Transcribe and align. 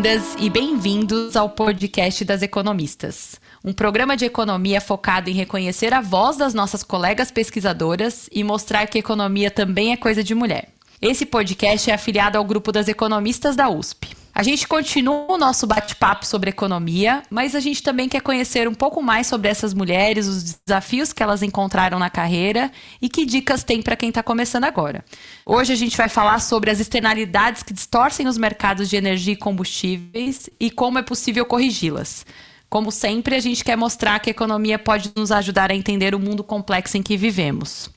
Bem-vindas 0.00 0.34
e 0.40 0.48
bem-vindos 0.48 1.36
ao 1.36 1.50
podcast 1.50 2.24
das 2.24 2.40
economistas, 2.40 3.38
um 3.62 3.70
programa 3.70 4.16
de 4.16 4.24
economia 4.24 4.80
focado 4.80 5.28
em 5.28 5.34
reconhecer 5.34 5.92
a 5.92 6.00
voz 6.00 6.38
das 6.38 6.54
nossas 6.54 6.82
colegas 6.82 7.30
pesquisadoras 7.30 8.26
e 8.32 8.42
mostrar 8.42 8.86
que 8.86 8.98
economia 8.98 9.50
também 9.50 9.92
é 9.92 9.98
coisa 9.98 10.24
de 10.24 10.34
mulher. 10.34 10.70
Esse 11.02 11.26
podcast 11.26 11.90
é 11.90 11.92
afiliado 11.92 12.38
ao 12.38 12.44
grupo 12.46 12.72
das 12.72 12.88
economistas 12.88 13.54
da 13.54 13.68
USP. 13.68 14.19
A 14.32 14.42
gente 14.42 14.66
continua 14.66 15.26
o 15.28 15.36
nosso 15.36 15.66
bate-papo 15.66 16.24
sobre 16.24 16.50
economia, 16.50 17.22
mas 17.28 17.54
a 17.54 17.60
gente 17.60 17.82
também 17.82 18.08
quer 18.08 18.22
conhecer 18.22 18.68
um 18.68 18.74
pouco 18.74 19.02
mais 19.02 19.26
sobre 19.26 19.48
essas 19.48 19.74
mulheres, 19.74 20.26
os 20.26 20.60
desafios 20.66 21.12
que 21.12 21.22
elas 21.22 21.42
encontraram 21.42 21.98
na 21.98 22.08
carreira 22.08 22.70
e 23.02 23.08
que 23.08 23.26
dicas 23.26 23.64
tem 23.64 23.82
para 23.82 23.96
quem 23.96 24.08
está 24.08 24.22
começando 24.22 24.64
agora. 24.64 25.04
Hoje 25.44 25.72
a 25.72 25.76
gente 25.76 25.96
vai 25.96 26.08
falar 26.08 26.38
sobre 26.40 26.70
as 26.70 26.78
externalidades 26.78 27.62
que 27.62 27.74
distorcem 27.74 28.28
os 28.28 28.38
mercados 28.38 28.88
de 28.88 28.96
energia 28.96 29.34
e 29.34 29.36
combustíveis 29.36 30.48
e 30.58 30.70
como 30.70 30.98
é 30.98 31.02
possível 31.02 31.44
corrigi-las. 31.44 32.24
Como 32.68 32.92
sempre, 32.92 33.34
a 33.34 33.40
gente 33.40 33.64
quer 33.64 33.76
mostrar 33.76 34.20
que 34.20 34.30
a 34.30 34.32
economia 34.32 34.78
pode 34.78 35.10
nos 35.16 35.32
ajudar 35.32 35.72
a 35.72 35.74
entender 35.74 36.14
o 36.14 36.20
mundo 36.20 36.44
complexo 36.44 36.96
em 36.96 37.02
que 37.02 37.16
vivemos. 37.16 37.90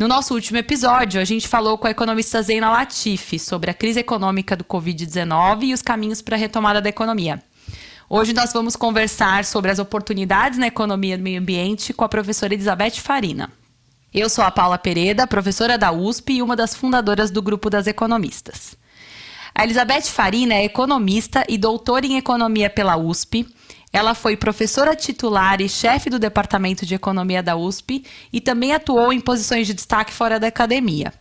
No 0.00 0.08
nosso 0.08 0.32
último 0.32 0.56
episódio, 0.56 1.20
a 1.20 1.26
gente 1.26 1.46
falou 1.46 1.76
com 1.76 1.86
a 1.86 1.90
economista 1.90 2.40
Zeina 2.40 2.70
Latifi 2.70 3.38
sobre 3.38 3.70
a 3.70 3.74
crise 3.74 4.00
econômica 4.00 4.56
do 4.56 4.64
Covid-19 4.64 5.64
e 5.64 5.74
os 5.74 5.82
caminhos 5.82 6.22
para 6.22 6.36
a 6.36 6.38
retomada 6.38 6.80
da 6.80 6.88
economia. 6.88 7.42
Hoje 8.08 8.32
nós 8.32 8.50
vamos 8.50 8.76
conversar 8.76 9.44
sobre 9.44 9.70
as 9.70 9.78
oportunidades 9.78 10.58
na 10.58 10.68
economia 10.68 11.18
do 11.18 11.22
meio 11.22 11.38
ambiente 11.38 11.92
com 11.92 12.02
a 12.02 12.08
professora 12.08 12.54
Elizabeth 12.54 12.92
Farina. 12.92 13.52
Eu 14.10 14.30
sou 14.30 14.42
a 14.42 14.50
Paula 14.50 14.78
Pereda, 14.78 15.26
professora 15.26 15.76
da 15.76 15.92
USP 15.92 16.32
e 16.32 16.42
uma 16.42 16.56
das 16.56 16.74
fundadoras 16.74 17.30
do 17.30 17.42
Grupo 17.42 17.68
das 17.68 17.86
Economistas. 17.86 18.74
A 19.54 19.64
Elizabeth 19.64 20.04
Farina 20.04 20.54
é 20.54 20.64
economista 20.64 21.44
e 21.46 21.58
doutora 21.58 22.06
em 22.06 22.16
economia 22.16 22.70
pela 22.70 22.96
USP, 22.96 23.46
ela 23.92 24.14
foi 24.14 24.36
professora 24.36 24.94
titular 24.94 25.60
e 25.60 25.68
chefe 25.68 26.08
do 26.08 26.18
Departamento 26.18 26.86
de 26.86 26.94
Economia 26.94 27.42
da 27.42 27.56
USP 27.56 28.04
e 28.32 28.40
também 28.40 28.72
atuou 28.72 29.12
em 29.12 29.20
posições 29.20 29.66
de 29.66 29.74
destaque 29.74 30.12
fora 30.12 30.38
da 30.38 30.46
academia. 30.46 31.12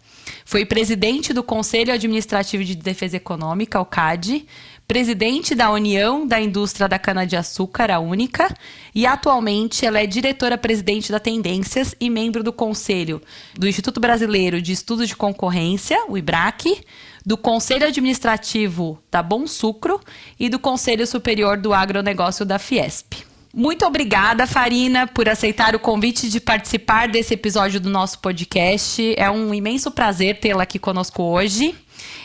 Foi 0.46 0.66
presidente 0.66 1.34
do 1.34 1.44
Conselho 1.44 1.94
Administrativo 1.94 2.64
de 2.64 2.76
Defesa 2.76 3.18
Econômica, 3.18 3.80
o 3.80 3.86
CAD, 3.86 4.46
presidente 4.88 5.54
da 5.54 5.72
União 5.72 6.26
da 6.26 6.42
Indústria 6.42 6.88
da 6.88 6.98
Cana-de-Açúcar, 6.98 7.92
a 7.92 8.00
Única, 8.00 8.52
e 8.94 9.06
atualmente 9.06 9.86
ela 9.86 10.00
é 10.00 10.08
diretora-presidente 10.08 11.12
da 11.12 11.20
Tendências 11.20 11.96
e 12.00 12.10
membro 12.10 12.44
do 12.44 12.52
Conselho 12.52 13.22
do 13.54 13.68
Instituto 13.68 14.00
Brasileiro 14.00 14.62
de 14.62 14.72
Estudos 14.72 15.08
de 15.08 15.16
Concorrência, 15.16 16.06
o 16.08 16.18
IBRAC, 16.18 16.84
do 17.30 17.38
Conselho 17.38 17.86
Administrativo 17.86 18.98
da 19.12 19.22
Bom 19.22 19.46
Sucro 19.46 20.02
e 20.40 20.50
do 20.50 20.58
Conselho 20.58 21.06
Superior 21.06 21.58
do 21.58 21.76
Agronegócio 21.76 22.44
da 22.44 22.58
Fiesp. 22.58 23.18
Muito 23.54 23.86
obrigada, 23.86 24.48
Farina, 24.48 25.06
por 25.06 25.30
aceitar 25.30 25.76
o 25.76 25.80
convite 25.80 26.28
de 26.28 26.40
participar 26.40 27.08
desse 27.08 27.36
episódio 27.36 27.80
do 27.80 27.88
nosso 27.88 28.18
podcast. 28.18 29.14
É 29.16 29.30
um 29.30 29.54
imenso 29.54 29.92
prazer 29.92 30.40
tê-la 30.40 30.64
aqui 30.64 30.80
conosco 30.80 31.22
hoje. 31.22 31.76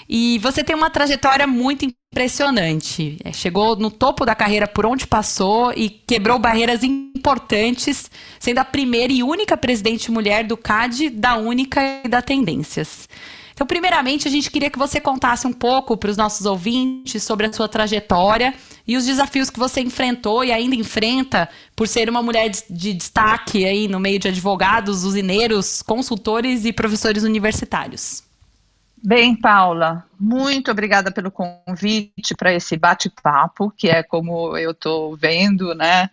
E 0.09 0.39
você 0.39 0.65
tem 0.65 0.75
uma 0.75 0.89
trajetória 0.89 1.47
muito 1.47 1.85
impressionante. 1.85 3.19
É, 3.23 3.31
chegou 3.31 3.77
no 3.77 3.91
topo 3.91 4.25
da 4.25 4.35
carreira 4.35 4.67
por 4.67 4.87
onde 4.87 5.07
passou 5.07 5.71
e 5.77 5.91
quebrou 5.91 6.39
barreiras 6.39 6.83
importantes, 6.83 8.11
sendo 8.41 8.57
a 8.57 8.65
primeira 8.65 9.13
e 9.13 9.23
única 9.23 9.55
presidente 9.55 10.11
mulher 10.11 10.45
do 10.45 10.57
CAD, 10.57 11.11
da 11.11 11.37
Única 11.37 12.01
e 12.03 12.09
da 12.09 12.23
Tendências. 12.23 13.07
Então, 13.55 13.67
primeiramente, 13.67 14.27
a 14.27 14.31
gente 14.31 14.51
queria 14.51 14.69
que 14.69 14.79
você 14.79 15.01
contasse 15.01 15.47
um 15.47 15.53
pouco 15.53 15.97
para 15.97 16.11
os 16.11 16.17
nossos 16.17 16.45
ouvintes 16.45 17.23
sobre 17.23 17.47
a 17.47 17.53
sua 17.53 17.69
trajetória 17.69 18.53
e 18.87 18.97
os 18.97 19.07
desafios 19.07 19.49
que 19.49 19.61
você 19.61 19.81
enfrentou 19.81 20.45
e 20.45 20.51
ainda 20.53 20.75
enfrenta 20.75 21.49
por 21.77 21.87
ser 21.87 22.11
uma 22.11 22.21
mulher 22.21 22.51
de 22.51 22.93
destaque 22.93 23.65
aí 23.65 23.87
no 23.87 24.01
meio 24.01 24.19
de 24.19 24.27
advogados, 24.27 25.05
usineiros, 25.05 25.83
consultores 25.83 26.65
e 26.65 26.73
professores 26.73 27.23
universitários. 27.23 28.25
Bem, 29.07 29.37
Paula, 29.37 30.05
muito 30.19 30.71
obrigada 30.71 31.13
pelo 31.13 31.31
convite 31.31 32.35
para 32.37 32.55
esse 32.55 32.77
bate-papo, 32.77 33.71
que 33.77 33.89
é 33.89 34.03
como 34.03 34.57
eu 34.57 34.73
estou 34.73 35.15
vendo, 35.15 35.75
né, 35.75 36.09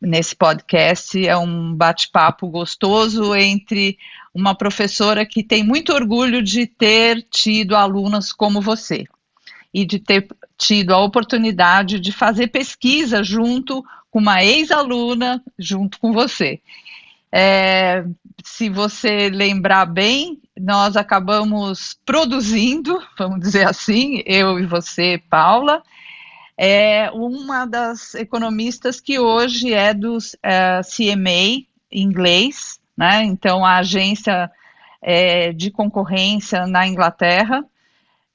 nesse 0.00 0.36
podcast, 0.36 1.26
é 1.26 1.36
um 1.36 1.74
bate-papo 1.74 2.46
gostoso 2.48 3.34
entre 3.34 3.98
uma 4.34 4.54
professora 4.54 5.24
que 5.24 5.42
tem 5.42 5.62
muito 5.62 5.92
orgulho 5.92 6.42
de 6.42 6.66
ter 6.66 7.22
tido 7.30 7.76
alunas 7.76 8.32
como 8.32 8.60
você 8.60 9.04
e 9.72 9.84
de 9.84 9.98
ter 9.98 10.26
tido 10.58 10.92
a 10.92 10.98
oportunidade 10.98 12.00
de 12.00 12.12
fazer 12.12 12.48
pesquisa 12.48 13.22
junto 13.22 13.84
com 14.10 14.18
uma 14.18 14.44
ex-aluna, 14.44 15.42
junto 15.58 15.98
com 15.98 16.12
você. 16.12 16.60
É, 17.32 18.04
se 18.44 18.68
você 18.68 19.28
lembrar 19.28 19.86
bem, 19.86 20.40
nós 20.56 20.96
acabamos 20.96 21.98
produzindo, 22.06 23.02
vamos 23.18 23.40
dizer 23.40 23.66
assim, 23.66 24.22
eu 24.24 24.58
e 24.60 24.66
você, 24.66 25.20
Paula, 25.28 25.82
é 26.56 27.10
uma 27.10 27.66
das 27.66 28.14
economistas 28.14 29.00
que 29.00 29.18
hoje 29.18 29.72
é 29.72 29.92
do 29.92 30.16
é, 30.42 30.80
CMA 30.82 31.66
inglês, 31.90 32.78
né? 32.96 33.24
Então, 33.24 33.64
a 33.64 33.76
agência 33.76 34.50
é, 35.04 35.52
de 35.52 35.70
concorrência 35.70 36.66
na 36.66 36.86
Inglaterra. 36.86 37.64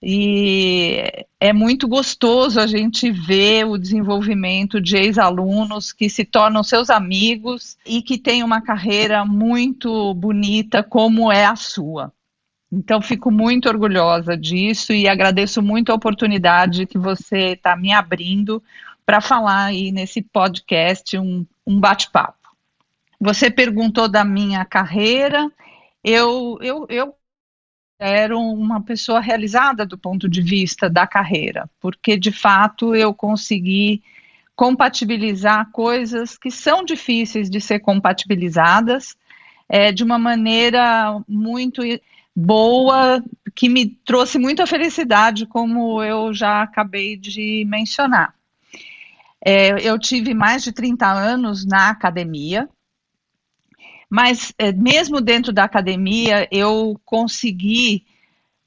E 0.02 1.26
é 1.40 1.52
muito 1.52 1.86
gostoso 1.88 2.58
a 2.58 2.66
gente 2.66 3.12
ver 3.12 3.66
o 3.66 3.78
desenvolvimento 3.78 4.80
de 4.80 4.96
ex-alunos 4.96 5.92
que 5.92 6.10
se 6.10 6.24
tornam 6.24 6.64
seus 6.64 6.90
amigos 6.90 7.78
e 7.86 8.02
que 8.02 8.18
têm 8.18 8.42
uma 8.42 8.62
carreira 8.62 9.26
muito 9.26 10.14
bonita, 10.14 10.82
como 10.82 11.30
é 11.30 11.46
a 11.46 11.58
sua. 11.58 12.14
Então, 12.72 13.02
fico 13.02 13.30
muito 13.30 13.68
orgulhosa 13.68 14.38
disso 14.38 14.94
e 14.94 15.08
agradeço 15.08 15.62
muito 15.62 15.92
a 15.92 15.96
oportunidade 15.96 16.86
que 16.86 16.98
você 16.98 17.54
está 17.54 17.76
me 17.76 17.92
abrindo 17.92 18.64
para 19.06 19.20
falar 19.20 19.66
aí 19.66 19.92
nesse 19.92 20.22
podcast, 20.22 21.18
um, 21.18 21.46
um 21.66 21.80
bate-papo. 21.80 22.39
Você 23.20 23.52
perguntou 23.52 24.08
da 24.08 24.24
minha 24.24 24.64
carreira. 24.64 25.52
Eu, 26.04 26.58
eu, 26.62 26.86
eu 26.90 27.16
era 28.00 28.38
uma 28.38 28.82
pessoa 28.82 29.20
realizada 29.20 29.86
do 29.86 29.98
ponto 29.98 30.30
de 30.30 30.42
vista 30.42 30.90
da 30.90 31.06
carreira, 31.06 31.70
porque 31.82 32.18
de 32.18 32.32
fato 32.32 32.96
eu 32.96 33.14
consegui 33.14 34.02
compatibilizar 34.56 35.70
coisas 35.72 36.38
que 36.38 36.50
são 36.50 36.84
difíceis 36.84 37.50
de 37.50 37.60
ser 37.60 37.80
compatibilizadas 37.80 39.18
é, 39.68 39.92
de 39.92 40.04
uma 40.04 40.18
maneira 40.18 41.22
muito 41.28 41.82
boa, 42.36 43.24
que 43.54 43.68
me 43.68 43.88
trouxe 43.88 44.40
muita 44.40 44.66
felicidade, 44.66 45.46
como 45.46 46.02
eu 46.02 46.34
já 46.34 46.62
acabei 46.62 47.18
de 47.18 47.66
mencionar. 47.68 48.34
É, 49.44 49.88
eu 49.88 49.98
tive 50.00 50.34
mais 50.34 50.64
de 50.64 50.72
30 50.72 51.06
anos 51.06 51.66
na 51.66 51.90
academia, 51.90 52.68
mas 54.10 54.54
é, 54.58 54.72
mesmo 54.72 55.22
dentro 55.22 55.54
da 55.54 55.64
academia, 55.64 56.48
eu 56.52 57.00
consegui 57.06 58.06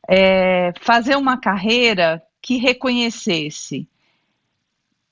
é, 0.09 0.73
fazer 0.81 1.17
uma 1.17 1.37
carreira 1.37 2.23
que 2.41 2.57
reconhecesse 2.57 3.89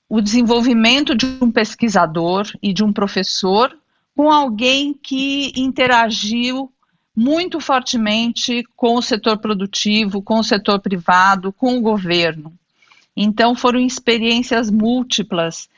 o 0.08 0.20
desenvolvimento 0.20 1.14
de 1.14 1.26
um 1.40 1.50
pesquisador 1.50 2.46
e 2.62 2.72
de 2.72 2.82
um 2.82 2.92
professor 2.92 3.76
com 4.16 4.30
alguém 4.30 4.92
que 4.92 5.52
interagiu 5.56 6.72
muito 7.14 7.60
fortemente 7.60 8.64
com 8.76 8.96
o 8.96 9.02
setor 9.02 9.38
produtivo, 9.38 10.22
com 10.22 10.38
o 10.38 10.44
setor 10.44 10.80
privado, 10.80 11.52
com 11.52 11.76
o 11.76 11.80
governo. 11.80 12.52
Então, 13.16 13.54
foram 13.54 13.80
experiências 13.80 14.70
múltiplas 14.70 15.68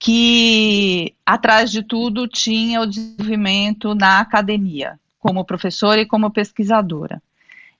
que, 0.00 1.14
atrás 1.26 1.70
de 1.70 1.82
tudo, 1.82 2.26
tinha 2.26 2.80
o 2.80 2.86
desenvolvimento 2.86 3.94
na 3.94 4.18
academia, 4.18 4.98
como 5.18 5.44
professora 5.44 6.00
e 6.00 6.06
como 6.06 6.30
pesquisadora. 6.30 7.22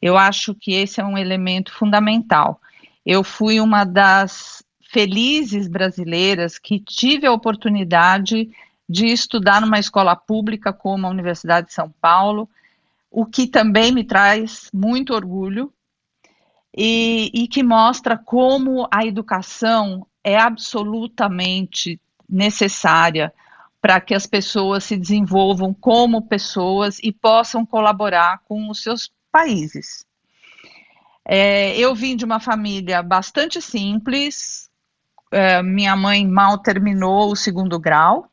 Eu 0.03 0.19
acho 0.19 0.55
que 0.55 0.73
esse 0.73 1.01
é 1.01 1.05
um 1.05 1.17
elemento 1.17 1.73
fundamental. 1.73 2.61
Eu 3.07 3.25
fui 3.25 3.59
uma 3.59 3.85
das 3.85 4.63
felizes 4.93 5.67
brasileiras 5.67 6.59
que 6.59 6.79
tive 6.79 7.27
a 7.27 7.33
oportunidade 7.33 8.51
de 8.87 9.07
estudar 9.07 9.63
numa 9.63 9.79
escola 9.79 10.15
pública 10.15 10.75
como 10.75 11.07
a 11.07 11.11
Universidade 11.11 11.69
de 11.69 11.73
São 11.73 11.91
Paulo, 12.03 12.51
o 13.11 13.25
que 13.25 13.47
também 13.47 13.93
me 13.93 14.05
traz 14.05 14.69
muito 14.75 15.15
orgulho 15.15 15.73
e, 16.77 17.31
e 17.33 17.49
que 17.49 17.63
mostra 17.63 18.19
como 18.19 18.87
a 18.91 19.07
educação 19.07 20.07
é 20.23 20.37
absolutamente 20.39 21.99
necessária 22.31 23.33
para 23.81 24.01
que 24.01 24.15
as 24.15 24.27
pessoas 24.27 24.85
se 24.85 24.97
desenvolvam 24.97 25.73
como 25.73 26.27
pessoas 26.27 26.99
e 27.03 27.13
possam 27.13 27.65
colaborar 27.65 28.41
com 28.47 28.69
os 28.69 28.83
seus 28.83 29.11
países. 29.33 30.05
É, 31.25 31.77
eu 31.79 31.95
vim 31.95 32.17
de 32.17 32.25
uma 32.25 32.41
família 32.41 33.03
bastante 33.03 33.61
simples. 33.63 34.69
É, 35.33 35.63
minha 35.63 35.97
mãe 35.97 36.27
mal 36.27 36.59
terminou 36.59 37.31
o 37.31 37.37
segundo 37.37 37.79
grau. 37.79 38.31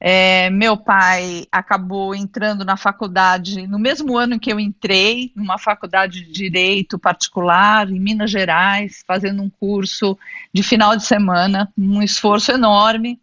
É, 0.00 0.48
meu 0.50 0.76
pai 0.76 1.46
acabou 1.50 2.14
entrando 2.14 2.64
na 2.64 2.76
faculdade 2.76 3.66
no 3.66 3.80
mesmo 3.80 4.16
ano 4.16 4.38
que 4.38 4.52
eu 4.52 4.60
entrei, 4.60 5.32
numa 5.34 5.58
faculdade 5.58 6.24
de 6.24 6.32
direito 6.32 6.98
particular 6.98 7.90
em 7.90 7.98
Minas 7.98 8.30
Gerais, 8.30 9.02
fazendo 9.04 9.42
um 9.42 9.50
curso 9.50 10.16
de 10.52 10.62
final 10.62 10.96
de 10.96 11.04
semana, 11.04 11.72
um 11.76 12.00
esforço 12.00 12.52
enorme. 12.52 13.20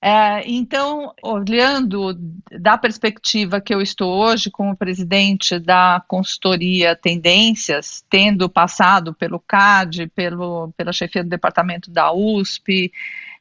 É, 0.00 0.48
então, 0.48 1.12
olhando 1.20 2.16
da 2.60 2.78
perspectiva 2.78 3.60
que 3.60 3.74
eu 3.74 3.82
estou 3.82 4.14
hoje 4.14 4.50
como 4.50 4.76
presidente 4.76 5.58
da 5.58 6.00
consultoria 6.06 6.94
Tendências, 6.94 8.04
tendo 8.08 8.48
passado 8.48 9.12
pelo 9.12 9.40
CAD, 9.40 10.06
pelo, 10.14 10.72
pela 10.76 10.92
chefia 10.92 11.24
do 11.24 11.30
departamento 11.30 11.90
da 11.90 12.12
USP, 12.12 12.92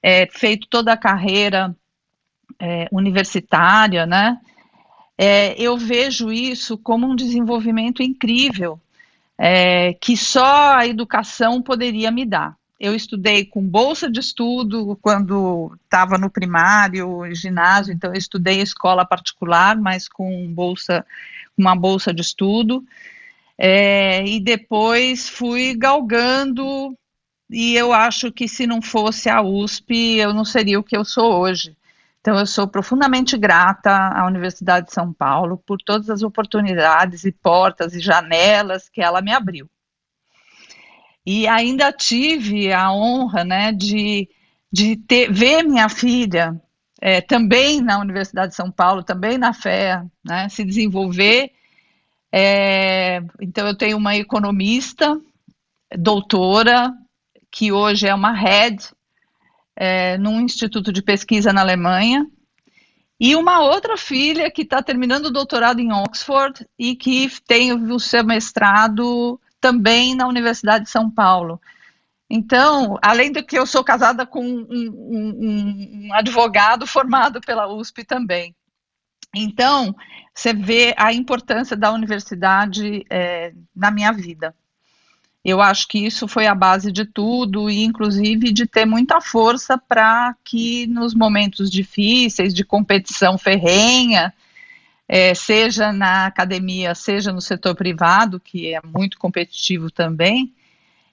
é, 0.08 0.28
feito 0.28 0.68
toda 0.68 0.94
a 0.94 0.98
carreira 0.98 1.76
é, 2.60 2.88
universitária, 2.92 4.06
né? 4.06 4.40
É, 5.18 5.60
eu 5.60 5.76
vejo 5.76 6.32
isso 6.32 6.78
como 6.78 7.08
um 7.08 7.16
desenvolvimento 7.16 8.04
incrível 8.04 8.80
é, 9.36 9.96
que 9.96 10.16
só 10.16 10.76
a 10.76 10.86
educação 10.86 11.60
poderia 11.60 12.12
me 12.12 12.24
dar. 12.24 12.56
Eu 12.80 12.94
estudei 12.94 13.46
com 13.46 13.68
bolsa 13.68 14.08
de 14.08 14.20
estudo 14.20 14.96
quando 15.02 15.76
estava 15.86 16.20
no 16.20 16.30
primário, 16.30 17.26
ginásio, 17.34 17.92
então 17.92 18.12
eu 18.12 18.20
estudei 18.20 18.62
escola 18.62 19.04
particular, 19.04 19.76
mas 19.76 20.08
com 20.08 20.54
bolsa, 20.54 21.04
uma 21.58 21.76
bolsa 21.76 22.14
de 22.14 22.22
estudo. 22.22 22.86
É, 23.58 24.24
e 24.24 24.40
depois 24.40 25.28
fui 25.28 25.74
galgando, 25.74 26.96
e 27.50 27.76
eu 27.76 27.94
acho 27.94 28.32
que 28.32 28.48
se 28.48 28.66
não 28.66 28.82
fosse 28.82 29.30
a 29.30 29.42
USP, 29.42 30.18
eu 30.18 30.34
não 30.34 30.44
seria 30.44 30.80
o 30.80 30.84
que 30.84 30.98
eu 30.98 31.06
sou 31.06 31.40
hoje. 31.40 31.76
Então, 32.20 32.40
eu 32.40 32.48
sou 32.48 32.68
profundamente 32.68 33.38
grata 33.38 33.92
à 33.92 34.26
Universidade 34.26 34.88
de 34.88 34.94
São 34.94 35.14
Paulo 35.14 35.62
por 35.64 35.78
todas 35.78 36.10
as 36.10 36.24
oportunidades 36.24 37.24
e 37.24 37.32
portas 37.32 37.94
e 37.94 38.00
janelas 38.00 38.90
que 38.90 39.00
ela 39.00 39.22
me 39.22 39.32
abriu. 39.32 39.70
E 41.24 41.48
ainda 41.48 41.94
tive 41.94 42.74
a 42.74 42.92
honra 42.92 43.44
né, 43.44 43.72
de, 43.72 44.28
de 44.72 44.96
ter, 44.96 45.32
ver 45.32 45.64
minha 45.64 45.88
filha 45.88 46.60
é, 47.00 47.22
também 47.22 47.80
na 47.80 48.00
Universidade 48.00 48.50
de 48.50 48.56
São 48.56 48.72
Paulo, 48.72 49.04
também 49.04 49.38
na 49.38 49.54
FEA, 49.54 50.08
né, 50.24 50.50
se 50.50 50.64
desenvolver. 50.64 51.52
É, 52.32 53.22
então, 53.40 53.68
eu 53.68 53.78
tenho 53.78 53.98
uma 53.98 54.16
economista, 54.16 55.22
doutora, 55.96 56.92
que 57.56 57.72
hoje 57.72 58.06
é 58.06 58.14
uma 58.14 58.34
head 58.34 58.90
é, 59.78 60.18
num 60.18 60.42
instituto 60.42 60.92
de 60.92 61.02
pesquisa 61.02 61.54
na 61.54 61.62
Alemanha, 61.62 62.28
e 63.18 63.34
uma 63.34 63.62
outra 63.62 63.96
filha 63.96 64.52
que 64.52 64.64
está 64.64 64.84
terminando 64.84 65.28
o 65.28 65.32
doutorado 65.32 65.80
em 65.80 65.94
Oxford 65.94 66.68
e 66.78 66.98
que 66.98 67.32
tem 67.48 67.72
o 67.72 67.98
seu 67.98 68.26
mestrado 68.26 69.40
também 69.62 70.14
na 70.16 70.28
Universidade 70.28 70.84
de 70.84 70.92
São 70.92 71.10
Paulo. 71.10 71.62
Então, 72.30 73.00
além 73.02 73.32
do 73.32 73.42
que 73.42 73.58
eu 73.58 73.66
sou 73.66 73.86
casada 73.86 74.26
com 74.26 74.46
um, 74.46 74.68
um, 74.70 76.10
um 76.10 76.14
advogado 76.14 76.86
formado 76.86 77.40
pela 77.40 77.74
USP 77.74 78.04
também. 78.04 78.54
Então, 79.34 79.96
você 80.34 80.54
vê 80.54 80.94
a 80.98 81.14
importância 81.14 81.78
da 81.78 81.94
universidade 81.94 83.06
é, 83.10 83.54
na 83.74 83.92
minha 83.92 84.12
vida. 84.12 84.54
Eu 85.46 85.62
acho 85.62 85.88
que 85.88 86.00
isso 86.00 86.28
foi 86.28 86.48
a 86.48 86.56
base 86.56 86.92
de 86.92 87.06
tudo, 87.06 87.70
e 87.70 87.84
inclusive 87.84 88.52
de 88.52 88.66
ter 88.66 88.84
muita 88.84 89.22
força 89.22 89.78
para 89.78 90.36
que 90.44 90.88
nos 90.88 91.14
momentos 91.14 91.70
difíceis, 91.70 92.52
de 92.52 92.66
competição 92.66 93.38
ferrenha, 93.38 94.34
é, 95.08 95.36
seja 95.36 95.94
na 95.94 96.26
academia, 96.26 96.96
seja 96.96 97.32
no 97.32 97.40
setor 97.40 97.76
privado, 97.76 98.40
que 98.40 98.74
é 98.74 98.82
muito 98.84 99.20
competitivo 99.20 99.92
também, 99.92 100.52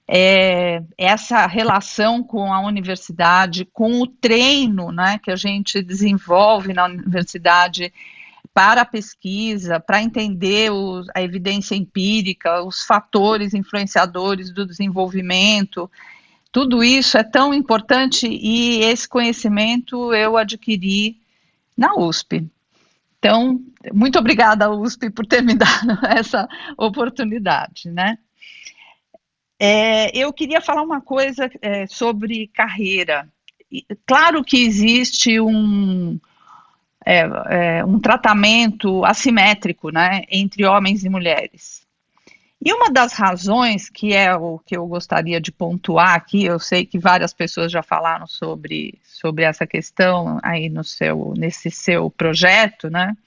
é, 0.07 0.81
essa 0.97 1.45
relação 1.45 2.23
com 2.23 2.51
a 2.51 2.59
universidade, 2.59 3.65
com 3.71 4.01
o 4.01 4.07
treino 4.07 4.91
né, 4.91 5.19
que 5.21 5.29
a 5.29 5.35
gente 5.35 5.79
desenvolve 5.83 6.73
na 6.73 6.85
universidade 6.85 7.93
para 8.53 8.81
a 8.81 8.85
pesquisa, 8.85 9.79
para 9.79 10.01
entender 10.01 10.71
os, 10.71 11.07
a 11.13 11.21
evidência 11.21 11.75
empírica, 11.75 12.63
os 12.63 12.83
fatores 12.83 13.53
influenciadores 13.53 14.51
do 14.51 14.65
desenvolvimento. 14.65 15.89
Tudo 16.51 16.83
isso 16.83 17.17
é 17.17 17.23
tão 17.23 17.53
importante 17.53 18.27
e 18.27 18.83
esse 18.83 19.07
conhecimento 19.07 20.13
eu 20.13 20.37
adquiri 20.37 21.17
na 21.75 21.95
USP. 21.95 22.47
Então, 23.17 23.61
muito 23.93 24.19
obrigada, 24.19 24.69
USP, 24.69 25.09
por 25.09 25.25
ter 25.25 25.41
me 25.41 25.53
dado 25.55 26.05
essa 26.07 26.47
oportunidade, 26.77 27.89
né? 27.89 28.17
É, 29.57 30.15
eu 30.17 30.33
queria 30.33 30.59
falar 30.59 30.81
uma 30.81 30.99
coisa 30.99 31.49
é, 31.61 31.87
sobre 31.87 32.47
carreira. 32.47 33.27
Claro 34.05 34.43
que 34.43 34.57
existe 34.57 35.39
um, 35.39 36.19
é, 37.05 37.19
é, 37.79 37.85
um 37.85 37.99
tratamento 37.99 39.03
assimétrico 39.05 39.89
né, 39.89 40.23
entre 40.29 40.65
homens 40.65 41.03
e 41.03 41.09
mulheres. 41.09 41.83
E 42.65 42.71
uma 42.71 42.89
das 42.89 43.11
razões, 43.11 43.89
que 43.89 44.13
é 44.13 44.33
o 44.33 44.57
que 44.57 44.77
eu 44.77 44.87
gostaria 44.87 45.41
de 45.41 45.51
pontuar 45.51 46.15
aqui, 46.15 46.45
eu 46.45 46.57
sei 46.57 46.85
que 46.85 46.97
várias 46.97 47.33
pessoas 47.33 47.69
já 47.69 47.83
falaram 47.83 48.25
sobre, 48.25 48.97
sobre 49.03 49.43
essa 49.43 49.67
questão 49.67 50.39
aí 50.41 50.69
no 50.69 50.83
seu, 50.83 51.33
nesse 51.35 51.69
seu 51.69 52.09
projeto, 52.09 52.89
né? 52.89 53.17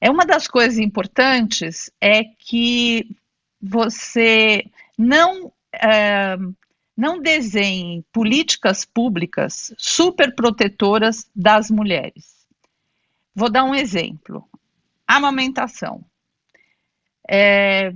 É 0.00 0.10
uma 0.10 0.24
das 0.24 0.48
coisas 0.48 0.78
importantes 0.78 1.90
é 2.00 2.24
que 2.24 3.06
você 3.60 4.64
não 4.98 5.52
é, 5.72 6.36
não 6.96 7.20
desenhe 7.20 8.04
políticas 8.12 8.84
públicas 8.84 9.74
super 9.76 10.34
protetoras 10.34 11.28
das 11.34 11.70
mulheres. 11.70 12.41
Vou 13.34 13.50
dar 13.50 13.64
um 13.64 13.74
exemplo. 13.74 14.48
Amamentação. 15.06 16.04
É, 17.28 17.94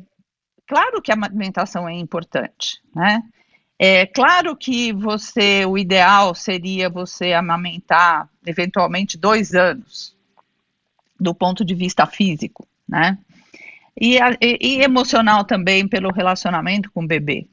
claro 0.66 1.02
que 1.02 1.10
a 1.10 1.14
amamentação 1.14 1.88
é 1.88 1.94
importante, 1.94 2.80
né? 2.94 3.22
É 3.78 4.06
claro 4.06 4.56
que 4.56 4.92
você, 4.92 5.66
o 5.66 5.76
ideal 5.76 6.34
seria 6.34 6.88
você 6.88 7.34
amamentar 7.34 8.28
eventualmente 8.46 9.18
dois 9.18 9.54
anos, 9.54 10.16
do 11.20 11.34
ponto 11.34 11.62
de 11.62 11.74
vista 11.74 12.06
físico, 12.06 12.66
né? 12.88 13.18
E, 13.98 14.18
e, 14.40 14.58
e 14.60 14.82
emocional 14.82 15.44
também 15.44 15.86
pelo 15.86 16.10
relacionamento 16.10 16.90
com 16.90 17.04
o 17.04 17.06
bebê. 17.06 17.46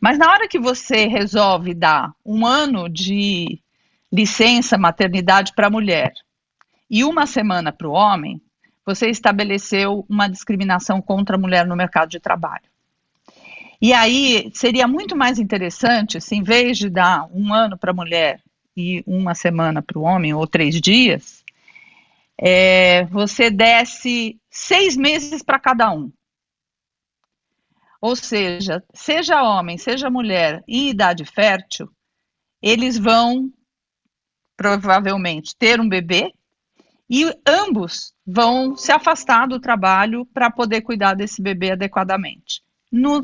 Mas 0.00 0.18
na 0.18 0.30
hora 0.30 0.48
que 0.48 0.58
você 0.58 1.06
resolve 1.06 1.74
dar 1.74 2.14
um 2.24 2.46
ano 2.46 2.88
de 2.88 3.60
licença 4.10 4.78
maternidade 4.78 5.52
para 5.54 5.66
a 5.66 5.70
mulher 5.70 6.14
e 6.90 7.04
uma 7.04 7.26
semana 7.26 7.72
para 7.72 7.88
o 7.88 7.92
homem, 7.92 8.40
você 8.84 9.08
estabeleceu 9.08 10.06
uma 10.08 10.28
discriminação 10.28 11.02
contra 11.02 11.36
a 11.36 11.38
mulher 11.38 11.66
no 11.66 11.76
mercado 11.76 12.08
de 12.08 12.18
trabalho. 12.18 12.64
E 13.80 13.92
aí 13.92 14.50
seria 14.54 14.88
muito 14.88 15.14
mais 15.14 15.38
interessante 15.38 16.20
se, 16.20 16.34
em 16.34 16.42
vez 16.42 16.78
de 16.78 16.88
dar 16.88 17.28
um 17.30 17.52
ano 17.52 17.76
para 17.76 17.90
a 17.90 17.94
mulher 17.94 18.42
e 18.76 19.04
uma 19.06 19.34
semana 19.34 19.82
para 19.82 19.98
o 19.98 20.02
homem, 20.02 20.32
ou 20.32 20.46
três 20.46 20.80
dias, 20.80 21.44
é, 22.40 23.04
você 23.06 23.50
desse 23.50 24.40
seis 24.50 24.96
meses 24.96 25.42
para 25.42 25.58
cada 25.58 25.92
um. 25.92 26.10
Ou 28.00 28.14
seja, 28.14 28.82
seja 28.94 29.42
homem, 29.42 29.76
seja 29.76 30.08
mulher 30.08 30.62
em 30.66 30.88
idade 30.88 31.24
fértil, 31.24 31.90
eles 32.62 32.96
vão 32.96 33.52
provavelmente 34.56 35.54
ter 35.56 35.80
um 35.80 35.88
bebê 35.88 36.32
e 37.08 37.24
ambos 37.46 38.12
vão 38.26 38.76
se 38.76 38.92
afastar 38.92 39.46
do 39.46 39.58
trabalho 39.58 40.26
para 40.26 40.50
poder 40.50 40.82
cuidar 40.82 41.14
desse 41.14 41.40
bebê 41.40 41.72
adequadamente. 41.72 42.62
No, 42.90 43.22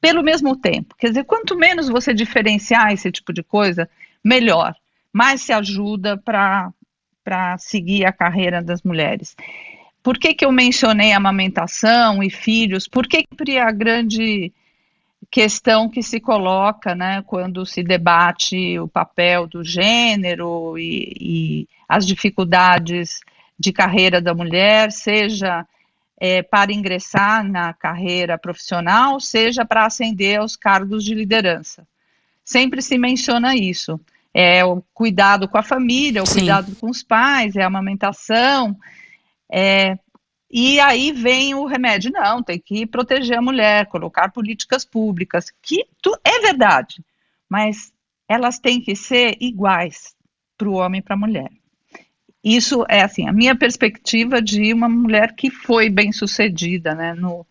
pelo 0.00 0.22
mesmo 0.22 0.56
tempo. 0.56 0.94
Quer 0.98 1.08
dizer, 1.08 1.24
quanto 1.24 1.56
menos 1.56 1.88
você 1.88 2.14
diferenciar 2.14 2.92
esse 2.92 3.10
tipo 3.12 3.32
de 3.32 3.42
coisa, 3.42 3.88
melhor. 4.24 4.74
Mais 5.12 5.42
se 5.42 5.52
ajuda 5.52 6.16
para 6.16 7.58
seguir 7.58 8.04
a 8.04 8.12
carreira 8.12 8.62
das 8.62 8.82
mulheres. 8.82 9.36
Por 10.02 10.18
que, 10.18 10.32
que 10.32 10.44
eu 10.44 10.52
mencionei 10.52 11.12
amamentação 11.12 12.22
e 12.22 12.30
filhos? 12.30 12.88
Porque 12.88 13.24
sempre 13.28 13.58
a 13.58 13.70
grande 13.70 14.52
questão 15.30 15.88
que 15.88 16.02
se 16.02 16.18
coloca 16.18 16.94
né, 16.94 17.22
quando 17.26 17.64
se 17.64 17.82
debate 17.82 18.78
o 18.78 18.88
papel 18.88 19.46
do 19.46 19.62
gênero 19.62 20.76
e, 20.76 21.16
e 21.20 21.68
as 21.88 22.06
dificuldades 22.06 23.20
de 23.58 23.72
carreira 23.72 24.20
da 24.20 24.34
mulher, 24.34 24.90
seja 24.90 25.66
é, 26.18 26.42
para 26.42 26.72
ingressar 26.72 27.44
na 27.44 27.72
carreira 27.72 28.36
profissional, 28.36 29.20
seja 29.20 29.64
para 29.64 29.86
ascender 29.86 30.40
aos 30.40 30.56
cargos 30.56 31.04
de 31.04 31.14
liderança. 31.14 31.86
Sempre 32.44 32.82
se 32.82 32.98
menciona 32.98 33.54
isso. 33.54 34.00
É 34.34 34.64
o 34.64 34.82
cuidado 34.92 35.48
com 35.48 35.58
a 35.58 35.62
família, 35.62 36.22
o 36.22 36.26
Sim. 36.26 36.40
cuidado 36.40 36.74
com 36.76 36.90
os 36.90 37.02
pais, 37.02 37.56
é 37.56 37.62
a 37.62 37.66
amamentação. 37.66 38.76
É, 39.50 39.98
e 40.50 40.80
aí 40.80 41.12
vem 41.12 41.54
o 41.54 41.64
remédio, 41.64 42.10
não, 42.10 42.42
tem 42.42 42.58
que 42.58 42.84
proteger 42.84 43.38
a 43.38 43.42
mulher, 43.42 43.86
colocar 43.86 44.32
políticas 44.32 44.84
públicas, 44.84 45.52
que 45.62 45.86
tu, 46.02 46.12
é 46.24 46.40
verdade, 46.40 47.04
mas 47.48 47.92
elas 48.28 48.58
têm 48.58 48.80
que 48.80 48.96
ser 48.96 49.36
iguais 49.40 50.16
para 50.58 50.68
o 50.68 50.74
homem 50.74 50.98
e 50.98 51.02
para 51.02 51.14
a 51.14 51.18
mulher. 51.18 51.50
Isso 52.42 52.84
é 52.88 53.02
assim, 53.02 53.28
a 53.28 53.32
minha 53.32 53.54
perspectiva 53.56 54.42
de 54.42 54.72
uma 54.72 54.88
mulher 54.88 55.34
que 55.36 55.50
foi 55.50 55.88
bem 55.88 56.10
sucedida 56.10 56.94
né, 56.94 57.14
no, 57.14 57.46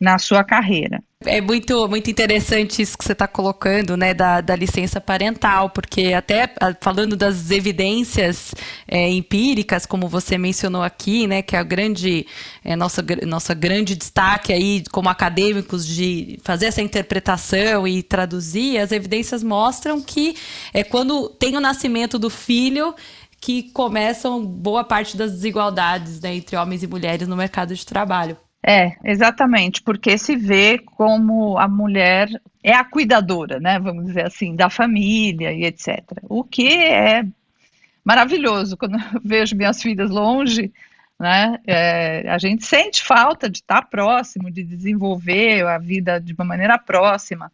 na 0.00 0.18
sua 0.18 0.42
carreira. 0.44 1.02
É 1.26 1.40
muito, 1.40 1.88
muito 1.88 2.10
interessante 2.10 2.82
isso 2.82 2.98
que 2.98 3.04
você 3.04 3.12
está 3.12 3.26
colocando, 3.26 3.96
né, 3.96 4.12
da, 4.12 4.42
da 4.42 4.54
licença 4.54 5.00
parental, 5.00 5.70
porque 5.70 6.12
até 6.12 6.52
ah, 6.60 6.76
falando 6.78 7.16
das 7.16 7.50
evidências 7.50 8.54
é, 8.86 9.08
empíricas, 9.10 9.86
como 9.86 10.06
você 10.06 10.36
mencionou 10.36 10.82
aqui, 10.82 11.26
né, 11.26 11.40
que 11.40 11.56
é 11.56 11.58
a 11.58 11.62
grande, 11.62 12.26
é, 12.62 12.76
nossa, 12.76 13.02
nossa 13.26 13.54
grande 13.54 13.96
destaque 13.96 14.52
aí 14.52 14.84
como 14.92 15.08
acadêmicos 15.08 15.86
de 15.86 16.38
fazer 16.44 16.66
essa 16.66 16.82
interpretação 16.82 17.88
e 17.88 18.02
traduzir, 18.02 18.76
as 18.78 18.92
evidências 18.92 19.42
mostram 19.42 20.02
que 20.02 20.36
é 20.74 20.84
quando 20.84 21.30
tem 21.30 21.56
o 21.56 21.60
nascimento 21.60 22.18
do 22.18 22.28
filho, 22.28 22.94
que 23.40 23.70
começam 23.72 24.44
boa 24.44 24.84
parte 24.84 25.16
das 25.16 25.32
desigualdades 25.32 26.20
né, 26.20 26.34
entre 26.34 26.56
homens 26.56 26.82
e 26.82 26.86
mulheres 26.86 27.26
no 27.26 27.36
mercado 27.36 27.74
de 27.74 27.86
trabalho. 27.86 28.36
É, 28.66 28.96
exatamente, 29.04 29.82
porque 29.82 30.16
se 30.16 30.34
vê 30.34 30.78
como 30.78 31.58
a 31.58 31.68
mulher 31.68 32.30
é 32.62 32.72
a 32.72 32.82
cuidadora, 32.82 33.60
né, 33.60 33.78
vamos 33.78 34.06
dizer 34.06 34.24
assim, 34.24 34.56
da 34.56 34.70
família 34.70 35.52
e 35.52 35.66
etc. 35.66 36.02
O 36.22 36.42
que 36.42 36.66
é 36.72 37.26
maravilhoso 38.02 38.74
quando 38.78 38.94
eu 38.94 39.20
vejo 39.22 39.54
minhas 39.54 39.82
filhas 39.82 40.08
longe, 40.08 40.72
né, 41.20 41.60
é, 41.66 42.26
a 42.26 42.38
gente 42.38 42.64
sente 42.64 43.04
falta 43.04 43.50
de 43.50 43.58
estar 43.58 43.82
próximo, 43.82 44.50
de 44.50 44.64
desenvolver 44.64 45.66
a 45.66 45.76
vida 45.76 46.18
de 46.18 46.32
uma 46.32 46.46
maneira 46.46 46.78
próxima, 46.78 47.52